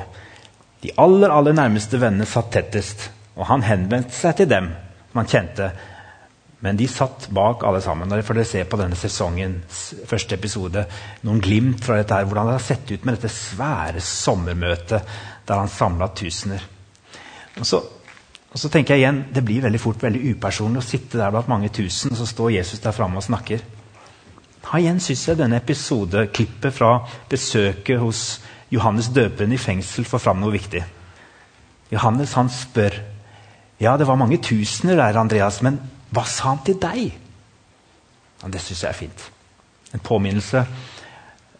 De 0.84 0.92
aller, 1.00 1.32
aller 1.32 1.56
nærmeste 1.56 1.98
vennene 1.98 2.28
satt 2.28 2.52
tettest, 2.54 3.08
og 3.34 3.48
han 3.48 3.64
henvendte 3.66 4.14
seg 4.14 4.38
til 4.38 4.50
dem 4.50 4.70
som 5.10 5.20
han 5.22 5.30
kjente. 5.30 5.70
Men 6.64 6.78
de 6.78 6.86
satt 6.88 7.26
bak 7.34 7.64
alle 7.66 7.82
sammen. 7.84 8.12
og 8.12 8.24
får 8.24 8.38
dere 8.38 8.48
se 8.48 8.62
på 8.64 8.78
denne 8.80 8.96
sesongens 8.96 9.82
første 10.08 10.34
episode 10.38 10.86
noen 11.26 11.42
glimt 11.42 11.84
fra 11.84 11.98
dette 11.98 12.14
her, 12.14 12.24
hvordan 12.24 12.46
det 12.46 12.56
har 12.56 12.64
sett 12.64 12.90
ut 12.90 13.04
med 13.04 13.18
dette 13.18 13.32
svære 13.32 14.00
sommermøtet 14.00 15.02
der 15.44 15.60
han 15.60 15.68
samla 15.68 16.08
tusener. 16.16 16.62
Og 17.58 17.66
så, 17.66 17.82
og 18.50 18.58
så, 18.58 18.68
tenker 18.68 18.94
jeg 18.94 19.04
igjen, 19.04 19.24
Det 19.34 19.44
blir 19.44 19.62
veldig 19.62 19.80
fort 19.80 20.02
veldig 20.02 20.34
upersonlig 20.34 20.80
å 20.80 20.86
sitte 20.86 21.18
der 21.18 21.30
blant 21.30 21.48
mange 21.48 21.68
tusen, 21.68 22.12
og 22.12 22.16
så 22.16 22.26
står 22.26 22.56
Jesus 22.56 22.80
der 22.80 22.96
framme 22.96 23.20
og 23.20 23.26
snakker. 23.26 23.60
Ha 24.70 24.80
igjen 24.80 25.00
syns 25.02 25.26
jeg 25.28 25.38
denne 25.38 25.60
episodeklippet 25.60 26.74
fra 26.74 26.96
besøket 27.30 28.00
hos 28.00 28.22
Johannes 28.72 29.10
døperen 29.14 29.52
i 29.54 29.60
fengsel 29.60 30.06
får 30.08 30.22
fram 30.24 30.40
noe 30.42 30.54
viktig. 30.54 30.82
Johannes 31.92 32.32
han 32.38 32.48
spør 32.50 32.96
ja, 33.82 33.96
det 33.98 34.06
var 34.06 34.16
mange 34.16 34.38
tusener 34.38 34.96
der, 34.96 35.18
Andreas, 35.18 35.58
men 35.66 35.80
hva 36.14 36.22
sa 36.30 36.52
han 36.52 36.62
til 36.64 36.78
deg? 36.80 37.10
Ja, 38.40 38.50
det 38.50 38.62
syns 38.62 38.84
jeg 38.84 38.90
er 38.90 38.98
fint. 38.98 39.24
En 39.94 40.02
påminnelse 40.02 40.64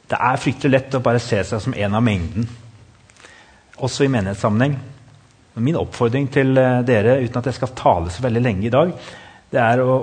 Det 0.04 0.18
er 0.20 0.36
fryktelig 0.36 0.70
lett 0.70 0.94
å 0.94 1.02
bare 1.02 1.20
se 1.22 1.38
seg 1.48 1.62
som 1.64 1.74
en 1.74 1.94
av 1.96 2.02
mengden, 2.04 2.44
også 3.80 4.04
i 4.04 4.10
menighetssammenheng. 4.12 4.74
Min 5.64 5.78
oppfordring 5.80 6.26
til 6.30 6.58
eh, 6.60 6.82
dere, 6.84 7.14
uten 7.24 7.38
at 7.40 7.48
jeg 7.48 7.56
skal 7.56 7.72
tale 7.78 8.12
så 8.12 8.22
veldig 8.22 8.42
lenge 8.44 8.66
i 8.68 8.72
dag, 8.74 8.92
det 9.50 9.62
er 9.62 9.80
å, 9.80 9.94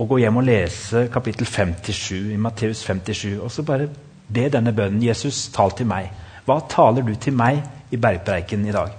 å 0.00 0.06
gå 0.08 0.20
hjem 0.22 0.40
og 0.40 0.46
lese 0.48 1.04
kapittel 1.12 1.44
57 1.46 2.32
i 2.32 2.38
Matteus 2.40 2.80
57, 2.86 3.36
og 3.36 3.50
så 3.52 3.64
bare 3.68 3.90
be 4.32 4.46
denne 4.48 4.72
bønnen. 4.72 5.02
Jesus, 5.04 5.48
tal 5.52 5.74
til 5.76 5.88
meg. 5.90 6.08
Hva 6.46 6.60
taler 6.70 7.04
du 7.04 7.12
til 7.20 7.36
meg 7.36 7.60
i 7.92 8.00
bergpreiken 8.00 8.64
i 8.64 8.72
dag? 8.72 8.94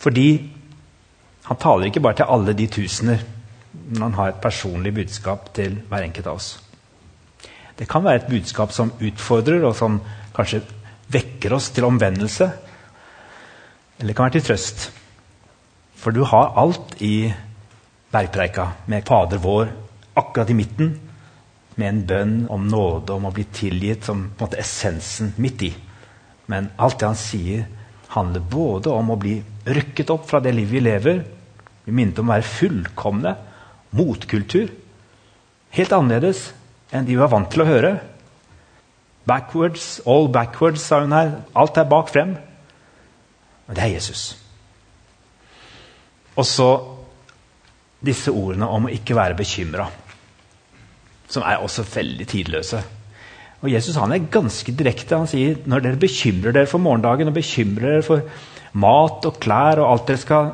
Fordi 0.00 0.28
han 1.44 1.60
taler 1.60 1.90
ikke 1.90 2.00
bare 2.00 2.22
til 2.22 2.32
alle 2.32 2.56
de 2.56 2.70
tusener, 2.72 3.20
men 3.74 4.06
han 4.06 4.16
har 4.16 4.32
et 4.32 4.40
personlig 4.40 4.94
budskap 4.96 5.50
til 5.56 5.76
hver 5.90 6.06
enkelt 6.06 6.30
av 6.30 6.40
oss. 6.40 6.50
Det 7.76 7.88
kan 7.90 8.04
være 8.04 8.22
et 8.22 8.30
budskap 8.30 8.72
som 8.72 8.94
utfordrer, 9.02 9.64
og 9.66 9.76
som 9.76 10.00
kanskje 10.34 10.62
vekker 11.12 11.52
oss 11.52 11.68
til 11.74 11.84
omvendelse. 11.84 12.48
Eller 13.98 14.12
det 14.12 14.16
kan 14.16 14.30
være 14.30 14.38
til 14.38 14.48
trøst. 14.48 14.86
For 16.00 16.14
du 16.14 16.24
har 16.24 16.54
alt 16.60 16.96
i 17.02 17.32
bergpreika 18.14 18.68
med 18.90 19.06
Fader 19.06 19.42
vår 19.42 19.72
akkurat 20.14 20.50
i 20.50 20.56
midten. 20.56 20.94
Med 21.74 21.88
en 21.88 22.02
bønn 22.06 22.34
om 22.54 22.68
nåde, 22.70 23.12
om 23.12 23.26
å 23.26 23.32
bli 23.34 23.44
tilgitt, 23.50 24.04
som 24.06 24.28
på 24.30 24.44
en 24.44 24.46
måte 24.46 24.60
essensen 24.62 25.32
midt 25.42 25.64
i. 25.66 25.72
Men 26.46 26.70
alt 26.78 27.00
det 27.00 27.08
han 27.08 27.18
sier, 27.18 27.64
handler 28.14 28.44
både 28.46 28.92
om 28.94 29.10
å 29.10 29.18
bli 29.18 29.40
rykket 29.66 30.12
opp 30.14 30.28
fra 30.28 30.38
det 30.44 30.54
livet 30.54 30.76
vi 30.76 30.84
lever. 30.84 31.20
Vi 31.84 31.92
minnet 31.92 32.20
om 32.22 32.30
å 32.30 32.36
være 32.36 32.46
fullkomne. 32.46 33.34
Motkultur. 33.94 34.70
Helt 35.74 35.94
annerledes 35.94 36.46
enn 36.94 37.06
de 37.06 37.16
vi 37.16 37.20
var 37.20 37.32
vant 37.32 37.50
til 37.50 37.64
å 37.64 37.68
høre. 37.68 37.92
Backwards, 39.26 39.98
all 40.06 40.28
backwards, 40.28 40.84
sa 40.84 41.00
hun 41.02 41.14
her. 41.16 41.38
Alt 41.56 41.78
er 41.80 41.90
bak 41.90 42.10
frem. 42.12 42.36
Men 43.66 43.76
det 43.76 43.82
er 43.82 43.94
Jesus. 43.96 44.34
Og 46.36 46.46
så 46.46 46.68
disse 48.04 48.32
ordene 48.32 48.68
om 48.70 48.88
å 48.88 48.92
ikke 48.92 49.16
være 49.16 49.38
bekymra, 49.38 49.88
som 51.30 51.46
er 51.46 51.62
også 51.64 51.86
veldig 51.88 52.26
tidløse. 52.30 52.82
Og 53.64 53.70
Jesus 53.72 53.96
han 53.96 54.12
er 54.12 54.26
ganske 54.32 54.74
direkte. 54.76 55.16
Han 55.16 55.30
sier 55.30 55.62
når 55.64 55.86
dere 55.86 56.02
bekymrer 56.02 56.52
dere 56.52 56.68
for 56.68 56.82
morgendagen 56.84 57.30
og 57.30 57.38
bekymrer 57.38 57.96
dere 57.96 58.04
for 58.04 58.26
mat 58.76 59.24
og 59.24 59.40
klær 59.40 59.80
og 59.80 59.88
alt 59.88 60.10
dere 60.10 60.20
skal 60.20 60.52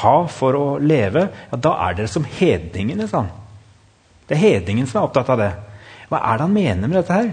ha 0.00 0.16
for 0.32 0.56
å 0.56 0.66
leve, 0.80 1.28
ja, 1.28 1.58
da 1.60 1.74
er 1.86 1.98
dere 1.98 2.10
som 2.10 2.26
hedningene. 2.26 3.06
Sånn. 3.10 3.30
Det 4.26 4.34
er 4.36 4.44
hedningen 4.44 4.88
som 4.90 5.00
er 5.00 5.08
opptatt 5.08 5.30
av 5.30 5.42
det. 5.42 5.50
Hva 6.10 6.20
er 6.20 6.40
det 6.40 6.46
han 6.48 6.56
mener 6.56 6.88
med 6.88 6.98
dette 6.98 7.18
her? 7.20 7.32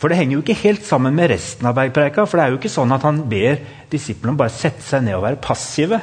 For 0.00 0.08
det 0.08 0.16
henger 0.16 0.38
jo 0.38 0.42
ikke 0.44 0.62
helt 0.62 0.84
sammen 0.84 1.16
med 1.16 1.28
resten 1.32 1.68
av 1.68 1.76
bergpreika. 1.76 2.24
For 2.24 2.38
det 2.40 2.44
er 2.44 2.54
jo 2.54 2.60
ikke 2.60 2.72
sånn 2.72 2.92
at 2.96 3.04
han 3.04 3.20
ber 3.30 3.60
disiplene 3.92 4.34
om 4.34 4.40
bare 4.40 4.52
sette 4.54 4.84
seg 4.84 5.04
ned 5.04 5.18
og 5.18 5.26
være 5.26 5.40
passive. 5.44 6.00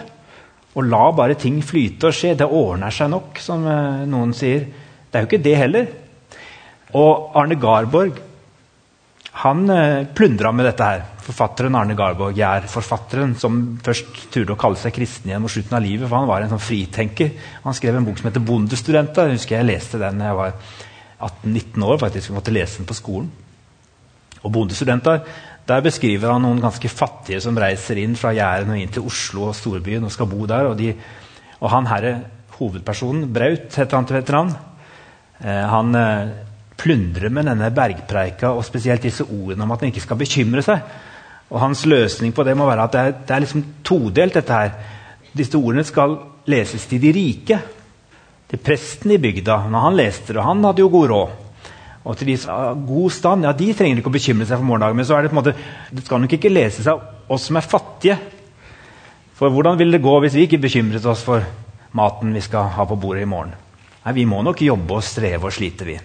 Og 0.78 0.86
la 0.86 1.08
bare 1.18 1.38
ting 1.40 1.58
flyte 1.66 2.12
og 2.12 2.16
skje. 2.16 2.36
Det 2.38 2.46
ordner 2.46 2.94
seg 2.94 3.10
nok, 3.10 3.42
som 3.42 3.66
eh, 3.66 4.06
noen 4.10 4.34
sier. 4.38 4.68
Det 5.08 5.18
er 5.18 5.26
jo 5.26 5.30
ikke 5.32 5.46
det 5.46 5.58
heller. 5.58 5.92
Og 6.98 7.38
Arne 7.38 7.58
Garborg 7.60 8.24
han 9.38 9.70
eh, 9.70 10.06
plundra 10.18 10.52
med 10.52 10.66
dette 10.66 10.86
her. 10.86 11.04
Forfatteren 11.28 11.76
Arne 11.78 11.98
Garborg 11.98 12.40
er 12.42 12.70
forfatteren 12.72 13.36
som 13.38 13.60
først 13.84 14.30
turde 14.34 14.56
å 14.56 14.60
kalle 14.60 14.80
seg 14.82 14.96
kristen 14.96 15.30
igjen 15.30 15.44
mot 15.44 15.54
slutten 15.54 15.78
av 15.78 15.84
livet. 15.86 16.08
for 16.08 16.18
Han 16.18 16.30
var 16.30 16.46
en 16.46 16.54
sånn 16.54 16.64
fritenker. 16.64 17.34
Han 17.66 17.78
skrev 17.78 18.00
en 18.00 18.08
bok 18.08 18.18
som 18.18 18.30
heter 18.32 18.46
'Bondestudenter'. 18.46 19.28
Jeg 19.28 19.38
husker 19.42 19.58
jeg 19.58 19.70
leste 19.70 20.02
den 20.02 20.22
da 20.22 20.32
jeg 20.32 20.40
var 20.42 20.54
18-19 21.20 21.84
år. 21.84 21.98
faktisk, 21.98 22.30
jeg 22.30 22.38
måtte 22.38 22.54
lese 22.54 22.78
den 22.78 22.90
på 22.90 22.98
skolen 22.98 23.30
og 24.44 24.52
bondestudenter. 24.52 25.22
Der 25.68 25.84
beskriver 25.84 26.32
han 26.32 26.46
noen 26.46 26.62
ganske 26.64 26.88
fattige 26.88 27.42
som 27.44 27.58
reiser 27.60 28.00
inn 28.00 28.16
fra 28.16 28.32
Jæren 28.36 28.72
og 28.72 28.80
inn 28.80 28.92
til 28.94 29.08
Oslo 29.10 29.50
og 29.50 29.56
storbyen 29.58 30.06
og 30.08 30.14
skal 30.14 30.30
bo 30.32 30.46
der. 30.48 30.70
Og, 30.70 30.78
de, 30.80 30.94
og 31.60 31.72
han 31.74 31.90
herre, 31.90 32.14
hovedpersonen, 32.58 33.26
Braut, 33.34 33.68
heter 33.76 33.98
han 33.98 34.08
til 34.08 34.18
veteran, 34.18 34.54
eh, 35.44 35.66
han 35.70 35.98
eh, 36.00 36.32
plundrer 36.80 37.34
med 37.34 37.50
denne 37.52 37.70
bergpreika 37.76 38.54
og 38.56 38.64
spesielt 38.66 39.04
disse 39.04 39.28
ordene 39.28 39.66
om 39.66 39.74
at 39.76 39.84
en 39.84 39.92
ikke 39.92 40.06
skal 40.06 40.20
bekymre 40.22 40.64
seg. 40.66 40.86
Og 41.52 41.60
Hans 41.62 41.84
løsning 41.88 42.34
på 42.36 42.46
det 42.48 42.56
må 42.60 42.68
være 42.68 42.88
at 42.88 42.96
det 42.96 43.02
er, 43.02 43.18
det 43.28 43.36
er 43.36 43.44
liksom 43.44 43.66
todelt. 43.84 44.40
dette 44.40 44.54
her. 44.54 44.72
Disse 45.36 45.60
ordene 45.60 45.84
skal 45.88 46.16
leses 46.48 46.88
til 46.88 47.04
de 47.04 47.12
rike. 47.12 47.60
Til 48.48 48.64
presten 48.64 49.12
i 49.12 49.20
bygda. 49.20 49.66
Når 49.68 49.86
han 49.90 50.00
leste 50.00 50.32
det, 50.32 50.40
og 50.40 50.48
han 50.48 50.64
hadde 50.64 50.84
jo 50.86 50.90
god 50.96 51.12
råd 51.12 51.36
og 52.08 52.16
til 52.16 52.30
de 52.32 52.38
som 52.40 52.54
har 52.54 52.82
god 52.88 53.12
stand, 53.12 53.44
ja, 53.44 53.52
de 53.52 53.68
trenger 53.76 54.00
ikke 54.00 54.12
å 54.12 54.16
bekymre 54.16 54.48
seg 54.48 54.62
for 54.62 54.68
morgendagen. 54.70 54.96
Men 54.96 55.08
så 55.08 55.18
er 55.18 55.26
det 55.26 55.32
på 55.34 55.36
en 55.36 55.42
måte, 55.42 55.56
det 55.92 56.06
skal 56.06 56.22
nok 56.24 56.36
ikke 56.38 56.52
lese 56.54 56.86
av 56.88 57.34
oss 57.36 57.48
som 57.50 57.60
er 57.60 57.68
fattige. 57.68 58.16
For 59.36 59.52
hvordan 59.52 59.78
vil 59.82 59.92
det 59.92 60.04
gå 60.06 60.14
hvis 60.24 60.38
vi 60.38 60.46
ikke 60.48 60.62
bekymret 60.64 61.06
oss 61.06 61.26
for 61.28 61.44
maten 61.98 62.32
vi 62.34 62.44
skal 62.46 62.72
ha 62.78 62.86
på 62.88 62.98
bordet 63.00 63.26
i 63.26 63.30
morgen? 63.30 63.52
Nei, 64.06 64.14
Vi 64.16 64.26
må 64.26 64.40
nok 64.42 64.64
jobbe 64.64 64.96
og 64.96 65.04
streve 65.04 65.50
og 65.50 65.54
slite, 65.54 65.88
vi. 65.90 65.98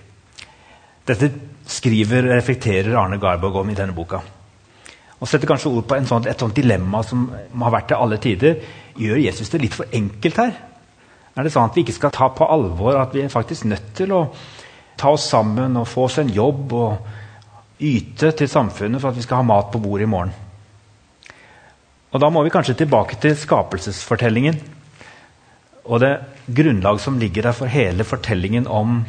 Dette 1.07 1.31
skriver 1.71 2.27
reflekterer 2.33 2.99
Arne 2.99 3.21
Garborg 3.23 3.61
om 3.63 3.71
i 3.71 3.79
denne 3.79 3.95
boka. 3.95 4.19
Og 5.23 5.31
setter 5.31 5.47
kanskje 5.47 5.71
ord 5.71 5.87
på 5.87 6.01
sånt, 6.11 6.27
et 6.27 6.41
sånt 6.43 6.57
dilemma 6.57 7.05
som 7.07 7.29
har 7.31 7.75
vært 7.77 7.93
til 7.93 8.03
alle 8.03 8.19
tider. 8.19 8.59
Gjør 8.99 9.23
Jesus 9.23 9.55
det 9.55 9.63
litt 9.63 9.79
for 9.79 9.87
enkelt 9.95 10.43
her? 10.43 10.57
Er 11.33 11.47
det 11.47 11.55
sånn 11.55 11.71
at 11.71 11.79
vi 11.79 11.87
ikke 11.87 11.95
skal 11.95 12.13
ta 12.13 12.27
på 12.35 12.49
alvor 12.51 12.99
at 12.99 13.15
vi 13.15 13.23
er 13.23 13.31
faktisk 13.33 13.71
nødt 13.71 13.95
til 13.97 14.11
å 14.13 14.25
ta 14.97 15.13
oss 15.15 15.29
sammen 15.31 15.77
og 15.77 15.89
få 15.89 16.07
oss 16.09 16.19
en 16.23 16.31
jobb 16.33 16.73
og 16.73 17.83
yte 17.83 18.33
til 18.39 18.49
samfunnet 18.49 19.03
for 19.03 19.11
at 19.11 19.19
vi 19.19 19.25
skal 19.25 19.43
ha 19.43 19.47
mat 19.47 19.73
på 19.73 19.81
bordet 19.83 20.07
i 20.07 20.11
morgen. 20.11 20.33
Og 22.13 22.21
Da 22.21 22.29
må 22.29 22.43
vi 22.45 22.53
kanskje 22.53 22.75
tilbake 22.75 23.17
til 23.21 23.37
skapelsesfortellingen 23.37 24.61
og 25.85 26.01
det 26.01 26.13
grunnlag 26.47 27.01
som 27.01 27.19
ligger 27.19 27.43
der 27.43 27.57
for 27.57 27.67
hele 27.67 28.05
fortellingen 28.05 28.67
om 28.67 29.03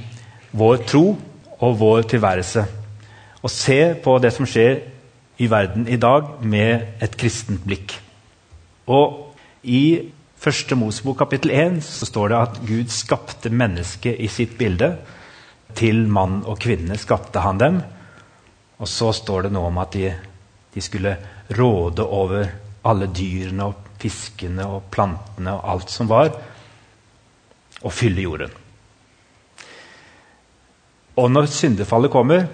vår 0.51 0.77
tro 0.87 1.17
og 1.59 1.79
vår 1.79 2.01
tilværelse. 2.01 2.65
Og 3.43 3.51
se 3.51 3.93
på 4.03 4.17
det 4.23 4.33
som 4.33 4.47
skjer 4.47 4.79
i 5.37 5.49
verden 5.49 5.87
i 5.87 5.97
dag, 5.97 6.23
med 6.41 7.01
et 7.01 7.17
kristent 7.17 7.63
blikk. 7.65 7.95
Og 8.87 9.35
I 9.63 10.11
første 10.37 10.75
Mosebok 10.75 11.17
kapittel 11.17 11.51
1 11.51 11.83
så 11.83 12.05
står 12.05 12.27
det 12.29 12.37
at 12.37 12.59
Gud 12.67 12.89
skapte 12.93 13.49
mennesket 13.49 14.19
i 14.19 14.27
sitt 14.27 14.57
bilde. 14.57 14.95
Til 15.77 16.05
mann 16.07 16.41
og 16.45 16.59
kvinne 16.61 16.97
skapte 17.01 17.41
han 17.43 17.61
dem. 17.61 17.79
Og 18.79 18.89
så 18.89 19.11
står 19.15 19.47
det 19.47 19.53
noe 19.55 19.69
om 19.71 19.79
at 19.81 19.95
de, 19.95 20.11
de 20.73 20.83
skulle 20.83 21.15
råde 21.57 22.05
over 22.05 22.49
alle 22.83 23.07
dyrene 23.15 23.69
og 23.69 23.93
fiskene 24.03 24.65
og 24.67 24.89
plantene 24.91 25.53
og 25.55 25.69
alt 25.73 25.93
som 25.93 26.09
var, 26.09 26.33
og 27.83 27.93
fylle 27.93 28.25
jorden. 28.25 28.51
Og 31.19 31.29
når 31.31 31.47
syndefallet 31.51 32.11
kommer, 32.11 32.47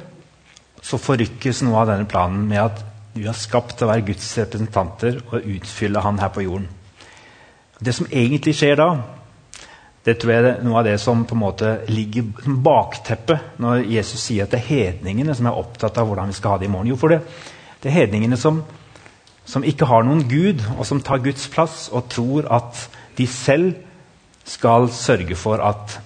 så 0.84 1.00
forrykkes 1.00 1.64
noe 1.66 1.80
av 1.82 1.90
denne 1.92 2.08
planen 2.10 2.46
med 2.50 2.62
at 2.62 2.84
vi 3.16 3.26
har 3.26 3.38
skapt 3.38 3.78
til 3.78 3.88
å 3.88 3.92
være 3.92 4.06
Guds 4.12 4.28
representanter 4.38 5.20
og 5.32 5.48
utfylle 5.56 6.04
Han 6.04 6.20
her 6.22 6.32
på 6.34 6.44
jorden. 6.46 6.68
Det 7.80 7.96
som 7.96 8.08
egentlig 8.12 8.54
skjer 8.60 8.78
da, 8.80 8.90
det 10.10 10.16
tror 10.18 10.34
jeg 10.34 10.42
er 10.42 10.64
noe 10.66 10.80
av 10.82 10.88
det 10.88 10.96
som 11.02 11.22
på 11.28 11.36
en 11.38 11.44
måte 11.44 11.72
ligger 11.92 12.32
som 12.42 12.58
bakteppet 12.66 13.60
når 13.62 13.84
Jesus 13.94 14.24
sier 14.26 14.48
at 14.48 14.54
det 14.56 14.64
er 14.64 14.70
hedningene 14.70 15.36
som 15.38 15.50
er 15.50 15.60
opptatt 15.60 16.00
av 16.02 16.10
hvordan 16.10 16.32
vi 16.32 16.38
skal 16.38 16.56
ha 16.56 16.62
det 16.62 16.66
i 16.66 16.72
morgen. 16.74 16.90
Jo, 16.90 16.98
for 16.98 17.14
det, 17.14 17.20
det 17.84 17.92
er 17.92 17.98
hedningene 18.00 18.40
som, 18.40 18.64
som 19.46 19.66
ikke 19.68 19.88
har 19.90 20.08
noen 20.08 20.24
gud, 20.32 20.64
og 20.78 20.88
som 20.90 21.02
tar 21.06 21.22
Guds 21.22 21.46
plass 21.54 21.88
og 21.94 22.10
tror 22.10 22.50
at 22.58 22.88
de 23.20 23.28
selv 23.30 23.76
skal 24.50 24.90
sørge 24.96 25.38
for 25.38 25.62
at 25.62 26.00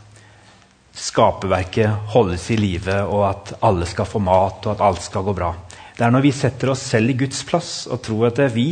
skaperverket 0.93 2.11
holdes 2.13 2.49
i 2.51 2.57
live, 2.59 2.99
og 3.07 3.23
at 3.29 3.53
alle 3.65 3.87
skal 3.89 4.09
få 4.09 4.19
mat, 4.21 4.65
og 4.65 4.75
at 4.75 4.83
alt 4.83 5.01
skal 5.05 5.23
gå 5.25 5.33
bra. 5.37 5.53
Det 5.95 6.03
er 6.03 6.11
når 6.11 6.25
vi 6.25 6.33
setter 6.35 6.73
oss 6.73 6.83
selv 6.91 7.13
i 7.13 7.17
Guds 7.23 7.39
plass 7.47 7.71
og 7.87 8.01
tror 8.03 8.27
at 8.27 8.41
det 8.41 8.49
er 8.49 8.57
vi 8.57 8.67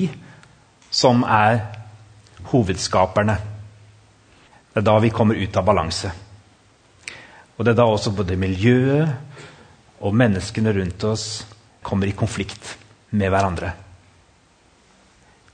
som 0.91 1.23
er 1.23 1.61
hovedskaperne 2.51 3.38
det 4.71 4.79
er 4.79 4.87
da 4.87 4.97
vi 5.03 5.11
kommer 5.11 5.35
ut 5.35 5.57
av 5.57 5.65
balanse. 5.67 6.11
Og 7.57 7.65
det 7.65 7.73
er 7.73 7.79
da 7.81 7.87
også 7.91 8.13
både 8.15 8.39
miljøet 8.39 10.01
og 10.01 10.15
menneskene 10.17 10.73
rundt 10.73 11.03
oss 11.05 11.25
kommer 11.83 12.07
i 12.07 12.15
konflikt 12.17 12.75
med 13.11 13.29
hverandre. 13.33 13.73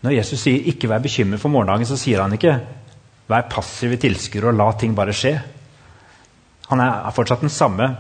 Når 0.06 0.14
Jesus 0.14 0.42
sier 0.42 0.62
'ikke 0.62 0.88
vær 0.88 1.02
bekymret 1.02 1.40
for 1.40 1.50
morgendagen', 1.50 1.86
så 1.86 1.98
sier 1.98 2.22
han 2.22 2.34
ikke 2.34 2.62
'vær 3.28 3.50
passive 3.50 3.98
tilskuere 3.98 4.48
og 4.48 4.54
la 4.56 4.72
ting 4.72 4.96
bare 4.96 5.12
skje'. 5.12 5.42
Han 6.70 6.80
er 6.80 7.12
fortsatt 7.12 7.42
den 7.42 7.50
samme 7.50 7.98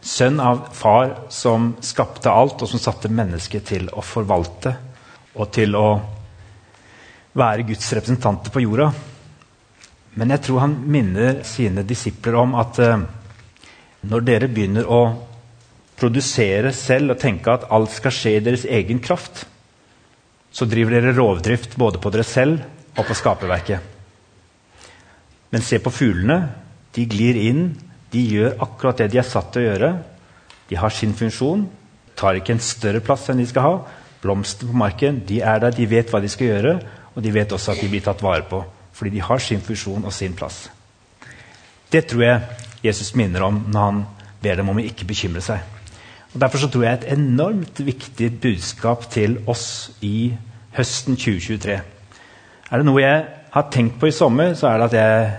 sønn 0.00 0.40
av 0.40 0.68
far 0.72 1.26
som 1.28 1.76
skapte 1.80 2.30
alt, 2.30 2.62
og 2.62 2.68
som 2.68 2.78
satte 2.78 3.08
mennesket 3.08 3.64
til 3.64 3.88
å 3.88 4.00
forvalte 4.00 4.76
og 5.34 5.52
til 5.52 5.74
å 5.74 6.00
være 7.34 7.66
Guds 7.66 7.92
representanter 7.92 8.50
på 8.50 8.62
jorda. 8.62 8.92
Men 10.18 10.34
jeg 10.34 10.44
tror 10.46 10.64
han 10.64 10.74
minner 10.90 11.42
sine 11.46 11.84
disipler 11.86 12.38
om 12.40 12.56
at 12.58 12.80
eh, 12.82 13.04
når 14.10 14.24
dere 14.26 14.50
begynner 14.50 14.88
å 14.90 15.02
produsere 15.98 16.72
selv 16.74 17.14
og 17.14 17.20
tenke 17.22 17.52
at 17.52 17.68
alt 17.74 17.92
skal 17.94 18.14
skje 18.14 18.34
i 18.38 18.42
deres 18.42 18.66
egen 18.66 19.02
kraft, 19.02 19.44
så 20.50 20.66
driver 20.66 20.96
dere 20.96 21.14
rovdrift 21.14 21.76
både 21.78 22.00
på 22.02 22.10
dere 22.14 22.26
selv 22.26 22.62
og 22.98 23.06
på 23.06 23.16
skaperverket. 23.18 23.94
Men 25.54 25.64
se 25.64 25.78
på 25.80 25.92
fuglene. 25.94 26.38
De 26.94 27.04
glir 27.08 27.38
inn. 27.40 27.70
De 28.12 28.20
gjør 28.20 28.58
akkurat 28.64 29.00
det 29.00 29.10
de 29.12 29.20
er 29.20 29.28
satt 29.28 29.52
til 29.52 29.62
å 29.62 29.68
gjøre. 29.68 29.90
De 30.68 30.78
har 30.80 30.92
sin 30.94 31.14
funksjon. 31.16 31.66
Tar 32.18 32.40
ikke 32.40 32.56
en 32.56 32.64
større 32.64 33.02
plass 33.04 33.28
enn 33.30 33.40
de 33.40 33.46
skal 33.48 33.64
ha. 33.64 33.74
Blomster 34.22 34.66
på 34.66 34.74
marken, 34.74 35.20
de 35.28 35.38
er 35.46 35.60
der, 35.62 35.74
de 35.76 35.86
vet 35.86 36.10
hva 36.10 36.20
de 36.20 36.30
skal 36.32 36.50
gjøre. 36.50 36.74
Og 37.14 37.22
de 37.22 37.32
vet 37.34 37.52
også 37.54 37.74
at 37.74 37.82
de 37.82 37.90
blir 37.90 38.02
tatt 38.04 38.22
vare 38.24 38.44
på, 38.50 38.60
fordi 38.98 39.14
de 39.14 39.22
har 39.22 39.42
sin 39.42 39.62
funksjon 39.62 40.04
og 40.04 40.14
sin 40.14 40.34
plass. 40.34 40.66
Det 41.88 42.04
tror 42.10 42.24
jeg 42.24 42.40
Jesus 42.82 43.14
minner 43.16 43.46
om 43.46 43.62
når 43.70 43.84
han 43.84 44.04
ber 44.42 44.58
dem 44.58 44.70
om 44.70 44.80
å 44.80 44.84
ikke 44.84 45.06
bekymre 45.08 45.42
seg. 45.44 45.62
Og 46.34 46.40
Derfor 46.42 46.60
så 46.62 46.68
tror 46.70 46.84
jeg 46.84 46.98
et 46.98 47.12
enormt 47.14 47.80
viktig 47.80 48.32
budskap 48.42 49.06
til 49.10 49.38
oss 49.48 49.90
i 50.04 50.34
høsten 50.76 51.16
2023. 51.16 51.78
Er 52.68 52.76
det 52.76 52.86
noe 52.86 53.02
jeg 53.02 53.22
har 53.54 53.70
tenkt 53.72 53.96
på 54.00 54.10
i 54.10 54.14
sommer, 54.14 54.52
så 54.54 54.68
er 54.68 54.78
det 54.78 54.88
at 54.90 54.96
jeg 54.98 55.30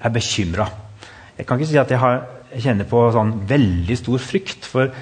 er 0.00 0.14
bekymra. 0.14 0.66
Jeg 1.36 1.46
kan 1.46 1.60
ikke 1.60 1.70
si 1.70 1.78
at 1.80 1.92
jeg, 1.92 2.00
har, 2.00 2.22
jeg 2.54 2.64
kjenner 2.64 2.88
på 2.88 3.02
sånn 3.12 3.34
veldig 3.48 3.98
stor 4.00 4.22
frykt, 4.24 4.66
for 4.68 4.94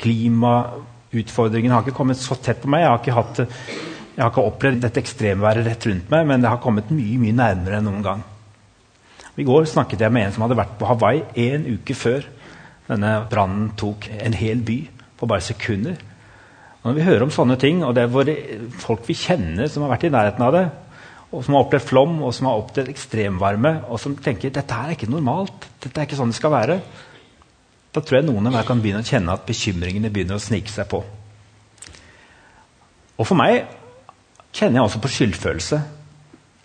klimautfordringene 0.00 1.76
har 1.76 1.84
ikke 1.84 1.96
kommet 1.96 2.20
så 2.20 2.38
tett 2.40 2.62
på 2.62 2.72
meg. 2.72 2.84
Jeg 2.84 2.90
har 2.90 3.02
ikke, 3.02 3.16
hatt, 3.16 3.42
jeg 4.16 4.24
har 4.24 4.32
ikke 4.32 4.46
opplevd 4.48 4.80
dette 4.80 5.00
ekstremværet 5.02 5.66
rett 5.66 5.86
rundt 5.90 6.08
meg, 6.12 6.24
men 6.24 6.40
det 6.40 6.48
har 6.48 6.60
kommet 6.62 6.88
mye 6.94 7.18
mye 7.20 7.36
nærmere 7.36 7.78
enn 7.78 7.84
noen 7.84 8.04
gang. 8.04 8.22
I 9.36 9.44
går 9.44 9.66
snakket 9.68 10.00
jeg 10.00 10.12
med 10.16 10.24
en 10.24 10.32
som 10.32 10.46
hadde 10.46 10.56
vært 10.56 10.78
på 10.80 10.88
Hawaii 10.88 11.20
en 11.50 11.66
uke 11.76 11.92
før 11.92 12.24
denne 12.86 13.10
brannen 13.28 13.74
tok 13.76 14.08
en 14.16 14.36
hel 14.38 14.62
by 14.64 14.78
på 15.20 15.28
bare 15.28 15.44
sekunder. 15.44 16.00
Og 16.80 16.88
når 16.88 16.96
vi 16.96 17.04
hører 17.04 17.26
om 17.26 17.34
sånne 17.34 17.58
ting, 17.60 17.84
og 17.84 17.92
det 17.96 18.06
er 18.06 18.14
våre, 18.14 18.36
folk 18.80 19.04
vi 19.04 19.18
kjenner 19.18 19.68
som 19.68 19.84
har 19.84 19.92
vært 19.92 20.08
i 20.08 20.12
nærheten 20.14 20.46
av 20.46 20.56
det, 20.56 20.64
og 21.34 21.42
som 21.44 21.56
har 21.58 21.66
opplevd 21.66 21.88
flom 21.90 22.18
og 22.22 22.32
som 22.32 22.48
har 22.48 22.62
opplevd 22.62 22.92
ekstremvarme, 22.94 23.74
og 23.90 24.00
som 24.00 24.16
tenker 24.16 24.54
dette 24.54 24.80
her 24.80 24.94
er 24.94 24.96
ikke 24.96 25.12
normalt, 25.12 25.68
dette 25.82 26.00
er 26.00 26.08
ikke 26.08 26.16
sånn 26.16 26.32
det 26.32 26.40
skal 26.40 26.56
være, 26.56 26.80
da 27.92 28.00
tror 28.00 28.20
jeg 28.20 28.28
noen 28.30 28.48
av 28.48 28.56
dere 28.56 28.68
kan 28.68 28.80
begynne 28.80 29.04
å 29.04 29.08
kjenne 29.08 29.34
at 29.36 29.44
bekymringene 29.48 30.12
begynner 30.14 30.40
å 30.40 30.46
snike 30.46 30.72
seg 30.72 30.88
på. 30.88 31.02
Og 33.16 33.24
for 33.24 33.36
meg 33.36 33.64
kjenner 34.56 34.80
jeg 34.80 34.88
også 34.88 35.02
på 35.04 35.12
skyldfølelse. 35.12 35.80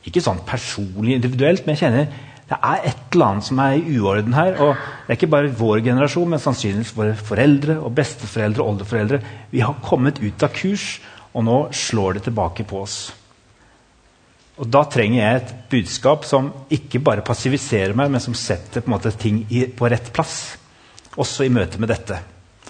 Ikke 0.08 0.24
sånn 0.24 0.42
personlig 0.48 1.18
individuelt, 1.20 1.66
men 1.66 1.76
jeg 1.76 1.84
kjenner 1.86 2.28
det 2.52 2.58
er 2.68 2.82
et 2.90 3.14
eller 3.14 3.30
annet 3.30 3.46
som 3.48 3.60
er 3.64 3.78
i 3.78 4.00
uorden 4.02 4.34
her. 4.36 4.58
og 4.60 4.76
Det 4.76 5.14
er 5.14 5.16
ikke 5.16 5.32
bare 5.32 5.54
vår 5.56 5.86
generasjon, 5.86 6.34
men 6.34 6.42
sannsynligvis 6.44 6.92
våre 6.98 7.14
foreldre 7.16 7.78
og 7.80 7.94
besteforeldre 7.96 8.60
og 8.60 8.74
oldeforeldre. 8.74 9.20
Vi 9.54 9.62
har 9.64 9.78
kommet 9.86 10.20
ut 10.20 10.44
av 10.44 10.52
kurs, 10.52 11.00
og 11.32 11.46
nå 11.48 11.58
slår 11.72 12.18
det 12.18 12.26
tilbake 12.28 12.66
på 12.68 12.82
oss. 12.82 12.98
Og 14.60 14.68
Da 14.68 14.84
trenger 14.84 15.22
jeg 15.22 15.36
et 15.40 15.54
budskap 15.72 16.28
som 16.28 16.52
ikke 16.70 17.00
bare 17.00 17.24
passiviserer 17.24 17.96
meg, 17.96 18.12
men 18.12 18.20
som 18.20 18.36
setter 18.36 18.84
på, 18.84 18.92
måte, 18.92 19.16
ting 19.16 19.46
i, 19.50 19.64
på 19.72 19.88
rett 19.88 20.12
plass. 20.12 20.58
Også 21.16 21.48
i 21.48 21.54
møte 21.54 21.80
med 21.80 21.88
dette. 21.88 22.20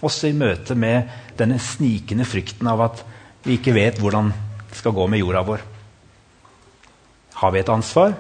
Også 0.06 0.30
i 0.30 0.38
møte 0.38 0.78
med 0.78 1.10
denne 1.42 1.58
snikende 1.58 2.26
frykten 2.26 2.70
av 2.70 2.86
at 2.86 3.04
vi 3.44 3.58
ikke 3.58 3.74
vet 3.74 3.98
hvordan 3.98 4.30
skal 4.78 4.96
gå 4.96 5.08
med 5.08 5.22
jorda 5.22 5.44
vår. 5.48 5.64
Har 7.42 7.52
vi 7.52 7.62
et 7.62 7.72
ansvar? 7.74 8.16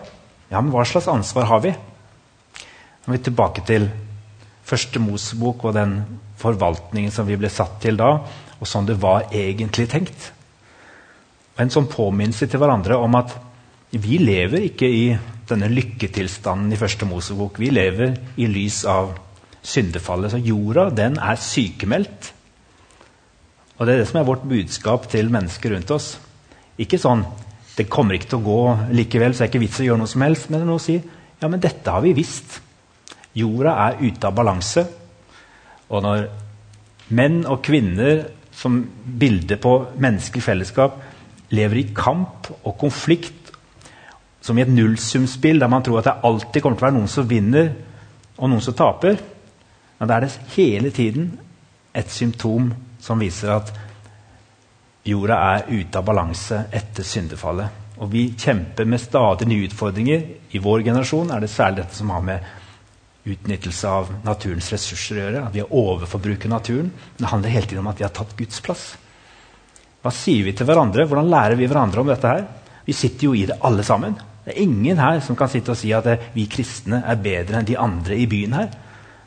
Ja, 0.49 0.61
men 0.61 0.71
hva 0.73 0.85
slags 0.87 1.09
ansvar 1.11 1.47
har 1.49 1.61
vi? 1.63 1.71
Nå 1.71 3.11
er 3.11 3.17
vi 3.17 3.23
tilbake 3.25 3.63
til 3.67 3.87
første 4.67 5.01
Mosebok 5.01 5.65
og 5.67 5.75
den 5.77 5.95
forvaltningen 6.41 7.13
som 7.13 7.27
vi 7.27 7.37
ble 7.39 7.49
satt 7.51 7.79
til 7.83 7.99
da, 7.99 8.13
og 8.61 8.69
sånn 8.69 8.87
det 8.89 8.97
var 9.01 9.29
egentlig 9.35 9.87
tenkt. 9.91 10.31
En 11.59 11.71
sånn 11.73 11.89
påminnelse 11.91 12.47
til 12.49 12.61
hverandre 12.61 12.97
om 12.97 13.17
at 13.19 13.33
vi 13.91 14.21
lever 14.21 14.69
ikke 14.69 14.87
i 14.87 15.05
denne 15.49 15.67
lykketilstanden 15.71 16.71
i 16.71 16.79
første 16.79 17.07
Mosebok. 17.09 17.59
Vi 17.59 17.71
lever 17.73 18.15
i 18.39 18.47
lys 18.47 18.83
av 18.87 19.11
syndefallet. 19.61 20.31
Så 20.31 20.39
jorda, 20.39 20.87
den 20.95 21.17
er 21.19 21.39
sykemeldt. 21.41 22.31
Og 23.77 23.87
det 23.87 23.93
er 23.93 24.03
det 24.03 24.09
som 24.11 24.21
er 24.21 24.29
vårt 24.29 24.45
budskap 24.47 25.09
til 25.11 25.31
mennesker 25.33 25.75
rundt 25.75 25.91
oss. 25.91 26.13
Ikke 26.81 26.99
sånn 27.01 27.23
det 27.77 27.87
kommer 27.89 28.17
ikke 28.17 28.33
til 28.33 28.41
å 28.41 28.45
gå 28.45 28.61
likevel, 28.97 29.33
så 29.33 29.41
det 29.41 29.47
er 29.47 29.51
ikke 29.53 29.63
vits 29.63 29.79
å 29.79 29.85
gjøre 29.85 30.01
noe 30.01 30.11
som 30.11 30.25
helst. 30.25 30.49
Men 30.51 30.69
å 30.69 30.79
si 30.81 30.97
ja, 30.97 31.47
men 31.47 31.61
dette 31.63 31.93
har 31.93 32.03
vi 32.03 32.13
visst. 32.13 32.59
Jorda 33.37 33.77
er 33.87 34.01
ute 34.03 34.27
av 34.27 34.35
balanse. 34.37 34.83
Og 35.91 36.03
når 36.03 36.25
menn 37.15 37.41
og 37.49 37.61
kvinner 37.65 38.25
som 38.55 38.77
bilde 39.03 39.57
på 39.61 39.73
menneskelig 40.03 40.43
fellesskap 40.43 40.99
lever 41.55 41.81
i 41.81 41.87
kamp 41.95 42.51
og 42.59 42.75
konflikt, 42.79 43.51
som 44.41 44.57
i 44.57 44.63
et 44.63 44.71
nullsumspill 44.71 45.61
der 45.61 45.69
man 45.71 45.83
tror 45.85 46.01
at 46.01 46.09
det 46.09 46.19
alltid 46.27 46.63
kommer 46.63 46.79
til 46.79 46.85
å 46.85 46.89
være 46.89 46.97
noen 46.97 47.11
som 47.11 47.27
vinner, 47.29 47.71
og 48.37 48.49
noen 48.49 48.63
som 48.63 48.77
taper, 48.77 49.19
da 50.01 50.15
er 50.15 50.25
det 50.25 50.53
hele 50.55 50.89
tiden 50.93 51.27
et 51.93 52.09
symptom 52.09 52.71
som 53.03 53.19
viser 53.21 53.51
at 53.53 53.69
Jorda 55.03 55.37
er 55.55 55.69
ute 55.71 55.97
av 55.97 56.05
balanse 56.05 56.65
etter 56.77 57.05
syndefallet. 57.07 57.79
Og 58.01 58.09
vi 58.13 58.27
kjemper 58.37 58.85
med 58.89 59.01
stadig 59.01 59.47
nye 59.49 59.67
utfordringer. 59.67 60.25
I 60.53 60.61
vår 60.61 60.83
generasjon 60.85 61.31
er 61.33 61.41
det 61.41 61.49
særlig 61.53 61.83
dette 61.83 61.97
som 61.97 62.13
har 62.13 62.21
med 62.25 62.49
utnyttelse 63.31 63.89
av 63.89 64.11
naturens 64.25 64.71
ressurser 64.73 65.17
å 65.17 65.23
gjøre. 65.23 65.43
At 65.47 65.57
vi 65.57 65.63
har 65.63 65.73
overforbruket 65.73 66.49
naturen. 66.49 66.89
Men 66.93 67.25
det 67.25 67.31
handler 67.33 67.55
hele 67.55 67.69
tiden 67.69 67.83
om 67.83 67.91
at 67.93 68.01
vi 68.01 68.05
har 68.05 68.13
tatt 68.13 68.37
Guds 68.37 68.61
plass. 68.65 68.85
Hva 70.01 70.13
sier 70.13 70.45
vi 70.45 70.55
til 70.57 70.69
hverandre? 70.69 71.05
Hvordan 71.09 71.29
lærer 71.29 71.57
vi 71.57 71.69
hverandre 71.69 72.01
om 72.01 72.09
dette 72.09 72.29
her? 72.29 72.47
Vi 72.85 72.97
sitter 72.97 73.29
jo 73.29 73.35
i 73.37 73.45
det 73.49 73.59
alle 73.65 73.85
sammen. 73.85 74.17
Det 74.45 74.55
er 74.55 74.63
ingen 74.63 75.01
her 75.01 75.21
som 75.21 75.37
kan 75.37 75.49
sitte 75.49 75.73
og 75.73 75.77
si 75.77 75.91
at 75.93 76.07
vi 76.33 76.47
kristne 76.49 77.03
er 77.05 77.21
bedre 77.21 77.59
enn 77.59 77.69
de 77.69 77.77
andre 77.77 78.17
i 78.17 78.25
byen 78.29 78.57
her. 78.57 78.73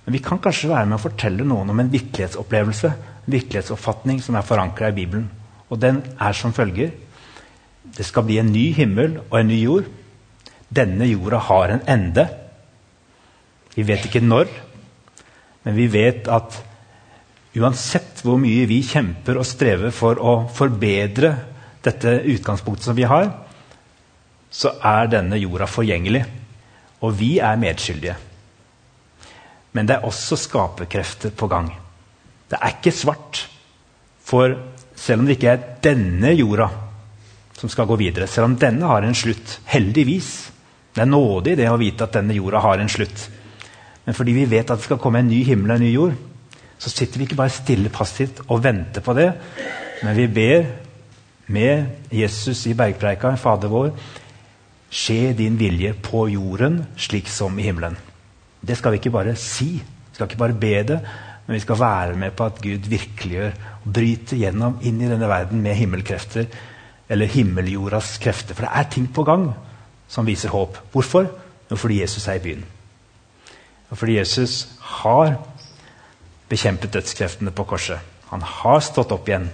Men 0.05 0.19
vi 0.19 0.23
kan 0.23 0.43
kanskje 0.43 0.71
være 0.71 0.89
med 0.91 0.99
å 0.99 1.05
fortelle 1.05 1.47
noen 1.47 1.71
om 1.71 1.81
en 1.81 1.91
virkelighetsopplevelse, 1.91 2.91
en 3.25 3.35
virkelighetsoppfatning 3.39 4.19
som 4.23 4.39
er 4.39 4.47
forankra 4.47 4.91
i 4.91 4.97
Bibelen. 4.99 5.31
Og 5.73 5.81
den 5.81 6.03
er 6.21 6.37
som 6.37 6.53
følger 6.53 6.93
Det 7.97 8.05
skal 8.07 8.25
bli 8.25 8.39
en 8.41 8.53
ny 8.53 8.73
himmel 8.75 9.19
og 9.31 9.39
en 9.39 9.49
ny 9.49 9.59
jord. 9.61 9.89
Denne 10.75 11.07
jorda 11.07 11.39
har 11.39 11.73
en 11.75 11.83
ende. 11.89 12.25
Vi 13.75 13.85
vet 13.87 14.07
ikke 14.07 14.23
når, 14.25 14.49
men 15.65 15.77
vi 15.77 15.87
vet 15.93 16.29
at 16.33 16.57
uansett 17.55 18.23
hvor 18.25 18.41
mye 18.41 18.67
vi 18.67 18.81
kjemper 18.83 19.39
og 19.39 19.47
strever 19.47 19.93
for 19.95 20.19
å 20.19 20.35
forbedre 20.51 21.35
dette 21.85 22.17
utgangspunktet 22.33 22.89
som 22.89 22.97
vi 22.97 23.07
har, 23.07 23.29
så 24.51 24.73
er 24.81 25.11
denne 25.13 25.39
jorda 25.39 25.69
forgjengelig. 25.69 26.25
Og 27.05 27.19
vi 27.19 27.37
er 27.43 27.61
medskyldige. 27.61 28.17
Men 29.75 29.89
det 29.89 29.99
er 29.99 30.07
også 30.07 30.39
skaperkrefter 30.39 31.35
på 31.35 31.49
gang. 31.51 31.73
Det 32.51 32.61
er 32.61 32.77
ikke 32.77 32.95
svart. 32.95 33.45
For 34.25 34.55
selv 34.97 35.21
om 35.21 35.29
det 35.29 35.39
ikke 35.39 35.53
er 35.53 35.63
denne 35.85 36.33
jorda 36.35 36.69
som 37.55 37.71
skal 37.71 37.87
gå 37.87 37.97
videre, 38.01 38.27
selv 38.31 38.51
om 38.51 38.59
denne 38.59 38.89
har 38.91 39.07
en 39.07 39.17
slutt, 39.17 39.61
heldigvis 39.71 40.51
Det 40.95 41.03
er 41.03 41.11
nådig 41.11 41.57
det 41.59 41.67
å 41.67 41.79
vite 41.79 42.07
at 42.07 42.15
denne 42.15 42.37
jorda 42.37 42.61
har 42.63 42.79
en 42.79 42.89
slutt. 42.89 43.25
Men 44.07 44.15
fordi 44.15 44.31
vi 44.37 44.45
vet 44.47 44.69
at 44.71 44.79
det 44.79 44.87
skal 44.87 45.01
komme 45.03 45.25
en 45.25 45.27
ny 45.27 45.41
himmel 45.43 45.73
og 45.73 45.81
en 45.81 45.83
ny 45.83 45.91
jord, 45.91 46.13
så 46.79 46.93
sitter 46.93 47.19
vi 47.19 47.27
ikke 47.27 47.39
bare 47.41 47.51
stille 47.51 47.91
passivt 47.91 48.45
og 48.47 48.63
venter 48.63 49.03
på 49.03 49.15
det, 49.19 49.33
men 50.05 50.15
vi 50.15 50.29
ber 50.31 50.69
med 51.51 52.13
Jesus 52.15 52.63
i 52.71 52.77
bergpreika, 52.79 53.35
Fader 53.41 53.73
vår, 53.73 53.91
skje 54.95 55.35
din 55.35 55.59
vilje 55.59 55.97
på 55.99 56.29
jorden 56.31 56.85
slik 56.95 57.27
som 57.27 57.59
i 57.59 57.67
himmelen. 57.67 57.97
Det 58.63 58.79
skal 58.79 58.95
vi 58.95 59.03
ikke 59.03 59.15
bare 59.15 59.35
si, 59.35 59.73
vi 59.81 60.15
skal 60.15 60.31
ikke 60.31 60.41
bare 60.45 60.61
be 60.61 60.75
det, 60.87 61.01
men 61.47 61.55
vi 61.55 61.61
skal 61.61 61.81
være 61.81 62.17
med 62.17 62.33
på 62.37 62.47
at 62.49 62.61
Gud 62.63 62.89
virkeliggjør 62.89 63.51
og 63.85 63.91
bryter 63.93 64.39
gjennom 64.41 64.79
inn 64.83 65.03
i 65.03 65.09
denne 65.11 65.29
verden 65.29 65.61
med 65.65 65.77
himmelkrefter. 65.77 66.47
Eller 67.09 67.29
himmeljordas 67.29 68.17
krefter. 68.19 68.57
For 68.57 68.65
det 68.65 68.73
er 68.73 68.89
ting 68.91 69.11
på 69.13 69.27
gang 69.29 69.51
som 70.09 70.27
viser 70.27 70.55
håp. 70.55 70.79
Hvorfor? 70.93 71.29
Jo, 71.71 71.77
fordi 71.77 72.01
Jesus 72.01 72.29
er 72.29 72.39
i 72.39 72.45
byen. 72.45 72.65
Og 73.91 73.99
fordi 73.99 74.17
Jesus 74.17 74.69
har 74.81 75.37
bekjempet 76.49 76.95
dødskreftene 76.95 77.53
på 77.53 77.65
korset. 77.69 78.01
Han 78.31 78.43
har 78.43 78.81
stått 78.81 79.13
opp 79.13 79.29
igjen 79.29 79.51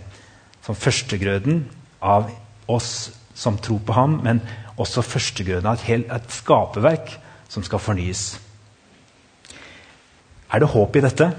som 0.63 0.79
førstegrøden 0.79 1.65
av 2.01 2.31
oss 2.71 3.11
som 3.35 3.59
tror 3.59 3.81
på 3.87 3.93
ham, 3.97 4.21
men 4.23 4.43
også 4.79 5.03
førstegrøden 5.03 5.67
av 5.67 5.83
et, 5.89 6.07
et 6.07 6.33
skaperverk 6.33 7.17
som 7.51 7.65
skal 7.67 7.83
fornyes. 7.83 8.39
Er 10.51 10.63
det 10.63 10.71
håp 10.71 10.97
i 10.97 11.03
dette? 11.05 11.31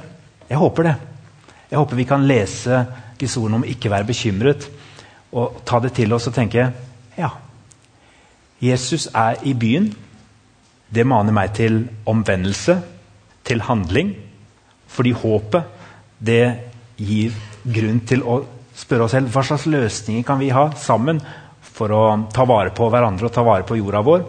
Jeg 0.51 0.59
håper 0.59 0.83
det. 0.89 0.95
Jeg 1.71 1.79
håper 1.79 1.95
vi 1.95 2.07
kan 2.09 2.27
lese 2.27 2.81
disse 3.19 3.39
ordene 3.39 3.61
om 3.61 3.67
ikke 3.67 3.91
være 3.91 4.09
bekymret 4.09 4.65
og 5.31 5.61
ta 5.63 5.79
det 5.79 5.93
til 5.95 6.11
oss 6.11 6.27
og 6.27 6.35
tenke 6.35 6.65
ja, 7.15 7.29
Jesus 8.61 9.07
er 9.15 9.39
i 9.47 9.53
byen. 9.55 9.87
Det 10.91 11.05
maner 11.07 11.33
meg 11.33 11.53
til 11.55 11.85
omvendelse, 12.05 12.75
til 13.47 13.63
handling. 13.63 14.11
Fordi 14.91 15.13
håpet, 15.15 15.63
det 16.19 16.43
gir 16.99 17.37
grunn 17.63 18.03
til 18.05 18.25
å 18.27 18.41
spørre 18.75 19.07
oss 19.07 19.15
selv 19.15 19.31
hva 19.31 19.45
slags 19.45 19.69
løsninger 19.71 20.27
kan 20.27 20.39
vi 20.41 20.51
ha 20.53 20.67
sammen 20.77 21.21
for 21.63 21.95
å 21.95 22.03
ta 22.33 22.43
vare 22.49 22.73
på 22.75 22.89
hverandre 22.91 23.29
og 23.29 23.33
ta 23.33 23.45
vare 23.47 23.65
på 23.65 23.79
jorda 23.79 24.03
vår. 24.05 24.27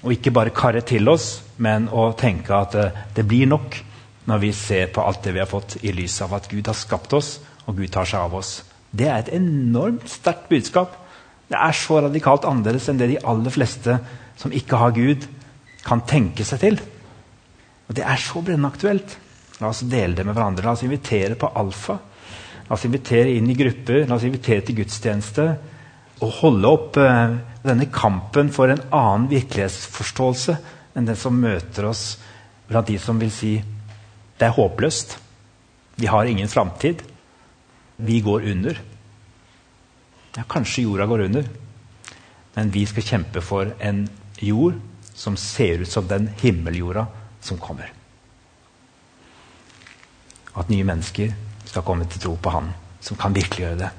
Og 0.00 0.14
ikke 0.14 0.32
bare 0.32 0.54
karre 0.56 0.80
til 0.86 1.10
oss, 1.10 1.40
men 1.58 1.90
å 1.92 2.12
tenke 2.16 2.54
at 2.56 2.76
det, 2.78 2.90
det 3.18 3.26
blir 3.28 3.50
nok 3.50 3.76
når 4.30 4.42
vi 4.44 4.52
ser 4.54 4.90
på 4.94 5.02
alt 5.02 5.24
det 5.24 5.34
vi 5.34 5.42
har 5.42 5.50
fått 5.50 5.80
i 5.82 5.92
lys 5.94 6.20
av 6.22 6.36
at 6.38 6.48
Gud 6.50 6.68
har 6.70 6.78
skapt 6.78 7.14
oss, 7.18 7.38
og 7.66 7.78
Gud 7.78 7.90
tar 7.92 8.06
seg 8.06 8.22
av 8.22 8.36
oss. 8.38 8.60
Det 8.90 9.08
er 9.08 9.18
et 9.20 9.32
enormt 9.34 10.06
sterkt 10.10 10.48
budskap. 10.50 10.94
Det 11.50 11.58
er 11.58 11.74
så 11.74 11.98
radikalt 12.04 12.46
annerledes 12.46 12.88
enn 12.90 13.00
det 13.00 13.10
de 13.10 13.20
aller 13.26 13.54
fleste 13.54 13.98
som 14.38 14.54
ikke 14.54 14.78
har 14.78 14.94
Gud, 14.94 15.26
kan 15.80 16.02
tenke 16.06 16.44
seg 16.44 16.62
til. 16.62 16.78
Og 17.88 17.96
Det 17.96 18.04
er 18.06 18.20
så 18.22 18.42
brennende 18.44 18.70
aktuelt. 18.70 19.16
La 19.60 19.72
oss 19.72 19.82
dele 19.82 20.14
det 20.14 20.24
med 20.26 20.36
hverandre. 20.36 20.64
La 20.64 20.76
oss 20.76 20.84
invitere 20.86 21.34
på 21.40 21.50
alfa. 21.58 21.96
La 22.68 22.76
oss 22.76 22.86
invitere 22.86 23.32
inn 23.34 23.48
i 23.50 23.56
grupper, 23.58 24.04
la 24.06 24.14
oss 24.14 24.26
invitere 24.28 24.62
til 24.66 24.78
gudstjeneste. 24.78 25.46
Og 26.20 26.36
holde 26.42 26.70
opp 26.70 27.00
eh, 27.00 27.34
denne 27.64 27.88
kampen 27.92 28.52
for 28.54 28.70
en 28.70 28.84
annen 28.94 29.26
virkelighetsforståelse 29.32 30.56
enn 30.94 31.08
den 31.08 31.18
som 31.18 31.36
møter 31.40 31.88
oss 31.90 32.04
blant 32.68 32.86
de 32.86 32.98
som 33.02 33.18
vil 33.18 33.32
si 33.34 33.56
det 34.40 34.48
er 34.48 34.56
håpløst. 34.56 35.18
Vi 36.00 36.08
har 36.08 36.24
ingen 36.24 36.48
framtid. 36.48 37.02
Vi 37.96 38.20
går 38.24 38.46
under. 38.50 38.80
Ja, 40.36 40.44
kanskje 40.48 40.86
jorda 40.86 41.06
går 41.06 41.26
under, 41.26 41.48
men 42.54 42.70
vi 42.70 42.86
skal 42.86 43.02
kjempe 43.02 43.42
for 43.42 43.72
en 43.82 44.04
jord 44.40 44.78
som 45.14 45.36
ser 45.36 45.82
ut 45.82 45.90
som 45.90 46.06
den 46.08 46.30
himmeljorda 46.40 47.06
som 47.40 47.58
kommer. 47.58 47.90
At 50.54 50.70
nye 50.70 50.86
mennesker 50.86 51.34
skal 51.66 51.84
komme 51.84 52.06
til 52.08 52.22
tro 52.22 52.36
på 52.40 52.54
Han 52.54 52.72
som 53.00 53.16
kan 53.16 53.34
virkeliggjøre 53.34 53.78
det. 53.80 53.90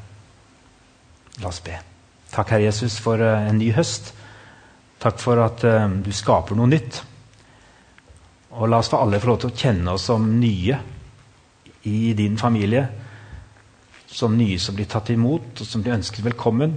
La 1.41 1.49
oss 1.49 1.61
be. 1.63 1.77
Takk, 2.31 2.53
Herre 2.53 2.67
Jesus, 2.69 2.97
for 3.01 3.21
uh, 3.21 3.47
en 3.49 3.59
ny 3.59 3.71
høst. 3.75 4.13
Takk 5.01 5.19
for 5.19 5.41
at 5.43 5.63
uh, 5.67 5.89
du 5.89 6.11
skaper 6.15 6.55
noe 6.55 6.69
nytt. 6.69 7.01
Og 8.51 8.67
la 8.67 8.81
oss 8.81 8.89
for 8.91 8.99
alle 8.99 9.19
få 9.21 9.31
lov 9.31 9.39
til 9.41 9.51
å 9.51 9.59
kjenne 9.63 9.93
oss 9.95 10.09
som 10.09 10.25
nye 10.39 10.79
i 11.87 12.11
din 12.17 12.37
familie. 12.37 12.83
Som 14.11 14.35
nye 14.35 14.59
som 14.59 14.75
blir 14.75 14.89
tatt 14.91 15.09
imot, 15.13 15.53
og 15.55 15.67
som 15.67 15.83
blir 15.83 15.95
ønsket 15.95 16.25
velkommen. 16.25 16.75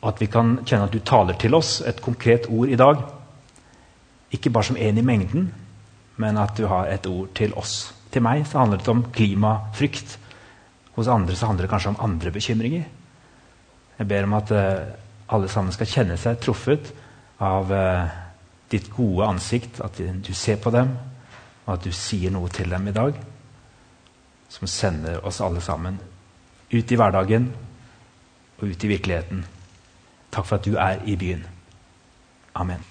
Og 0.00 0.08
at 0.10 0.20
vi 0.22 0.26
kan 0.32 0.56
kjenne 0.64 0.88
at 0.88 0.94
du 0.94 1.02
taler 1.06 1.38
til 1.38 1.54
oss 1.54 1.78
et 1.86 2.02
konkret 2.02 2.48
ord 2.50 2.72
i 2.72 2.78
dag. 2.80 3.04
Ikke 4.34 4.50
bare 4.50 4.70
som 4.70 4.78
en 4.78 4.98
i 4.98 5.06
mengden, 5.06 5.50
men 6.20 6.38
at 6.38 6.56
du 6.58 6.66
har 6.70 6.90
et 6.90 7.06
ord 7.06 7.30
til 7.38 7.54
oss. 7.58 7.92
Til 8.10 8.24
meg 8.26 8.42
så 8.48 8.58
handler 8.62 8.80
det 8.80 8.90
om 8.90 9.04
klimafrykt. 9.14 10.16
Hos 10.96 11.08
andre 11.08 11.36
så 11.36 11.46
handler 11.46 11.66
det 11.66 11.70
kanskje 11.72 11.92
om 11.94 12.02
andre 12.02 12.32
bekymringer. 12.34 12.88
Jeg 13.98 14.08
ber 14.08 14.26
om 14.26 14.34
at 14.34 14.50
uh, 14.50 14.90
alle 15.30 15.48
sammen 15.48 15.72
skal 15.72 15.86
kjenne 15.86 16.16
seg 16.18 16.40
truffet 16.42 16.90
av 17.40 17.70
uh, 17.70 18.19
ditt 18.70 18.90
gode 18.94 19.26
ansikt, 19.26 19.80
at 19.80 19.98
du 19.98 20.34
ser 20.34 20.56
på 20.62 20.70
dem, 20.70 20.94
og 21.66 21.74
at 21.74 21.84
du 21.84 21.92
sier 21.94 22.30
noe 22.30 22.48
til 22.48 22.70
dem 22.70 22.88
i 22.88 22.94
dag 22.94 23.18
som 24.50 24.66
sender 24.66 25.22
oss 25.26 25.40
alle 25.40 25.62
sammen 25.62 26.00
ut 26.72 26.92
i 26.92 26.98
hverdagen 26.98 27.50
og 28.58 28.68
ut 28.68 28.84
i 28.84 28.90
virkeligheten. 28.90 29.44
Takk 30.30 30.46
for 30.46 30.58
at 30.58 30.66
du 30.66 30.74
er 30.78 31.02
i 31.06 31.16
byen. 31.18 31.46
Amen. 32.54 32.89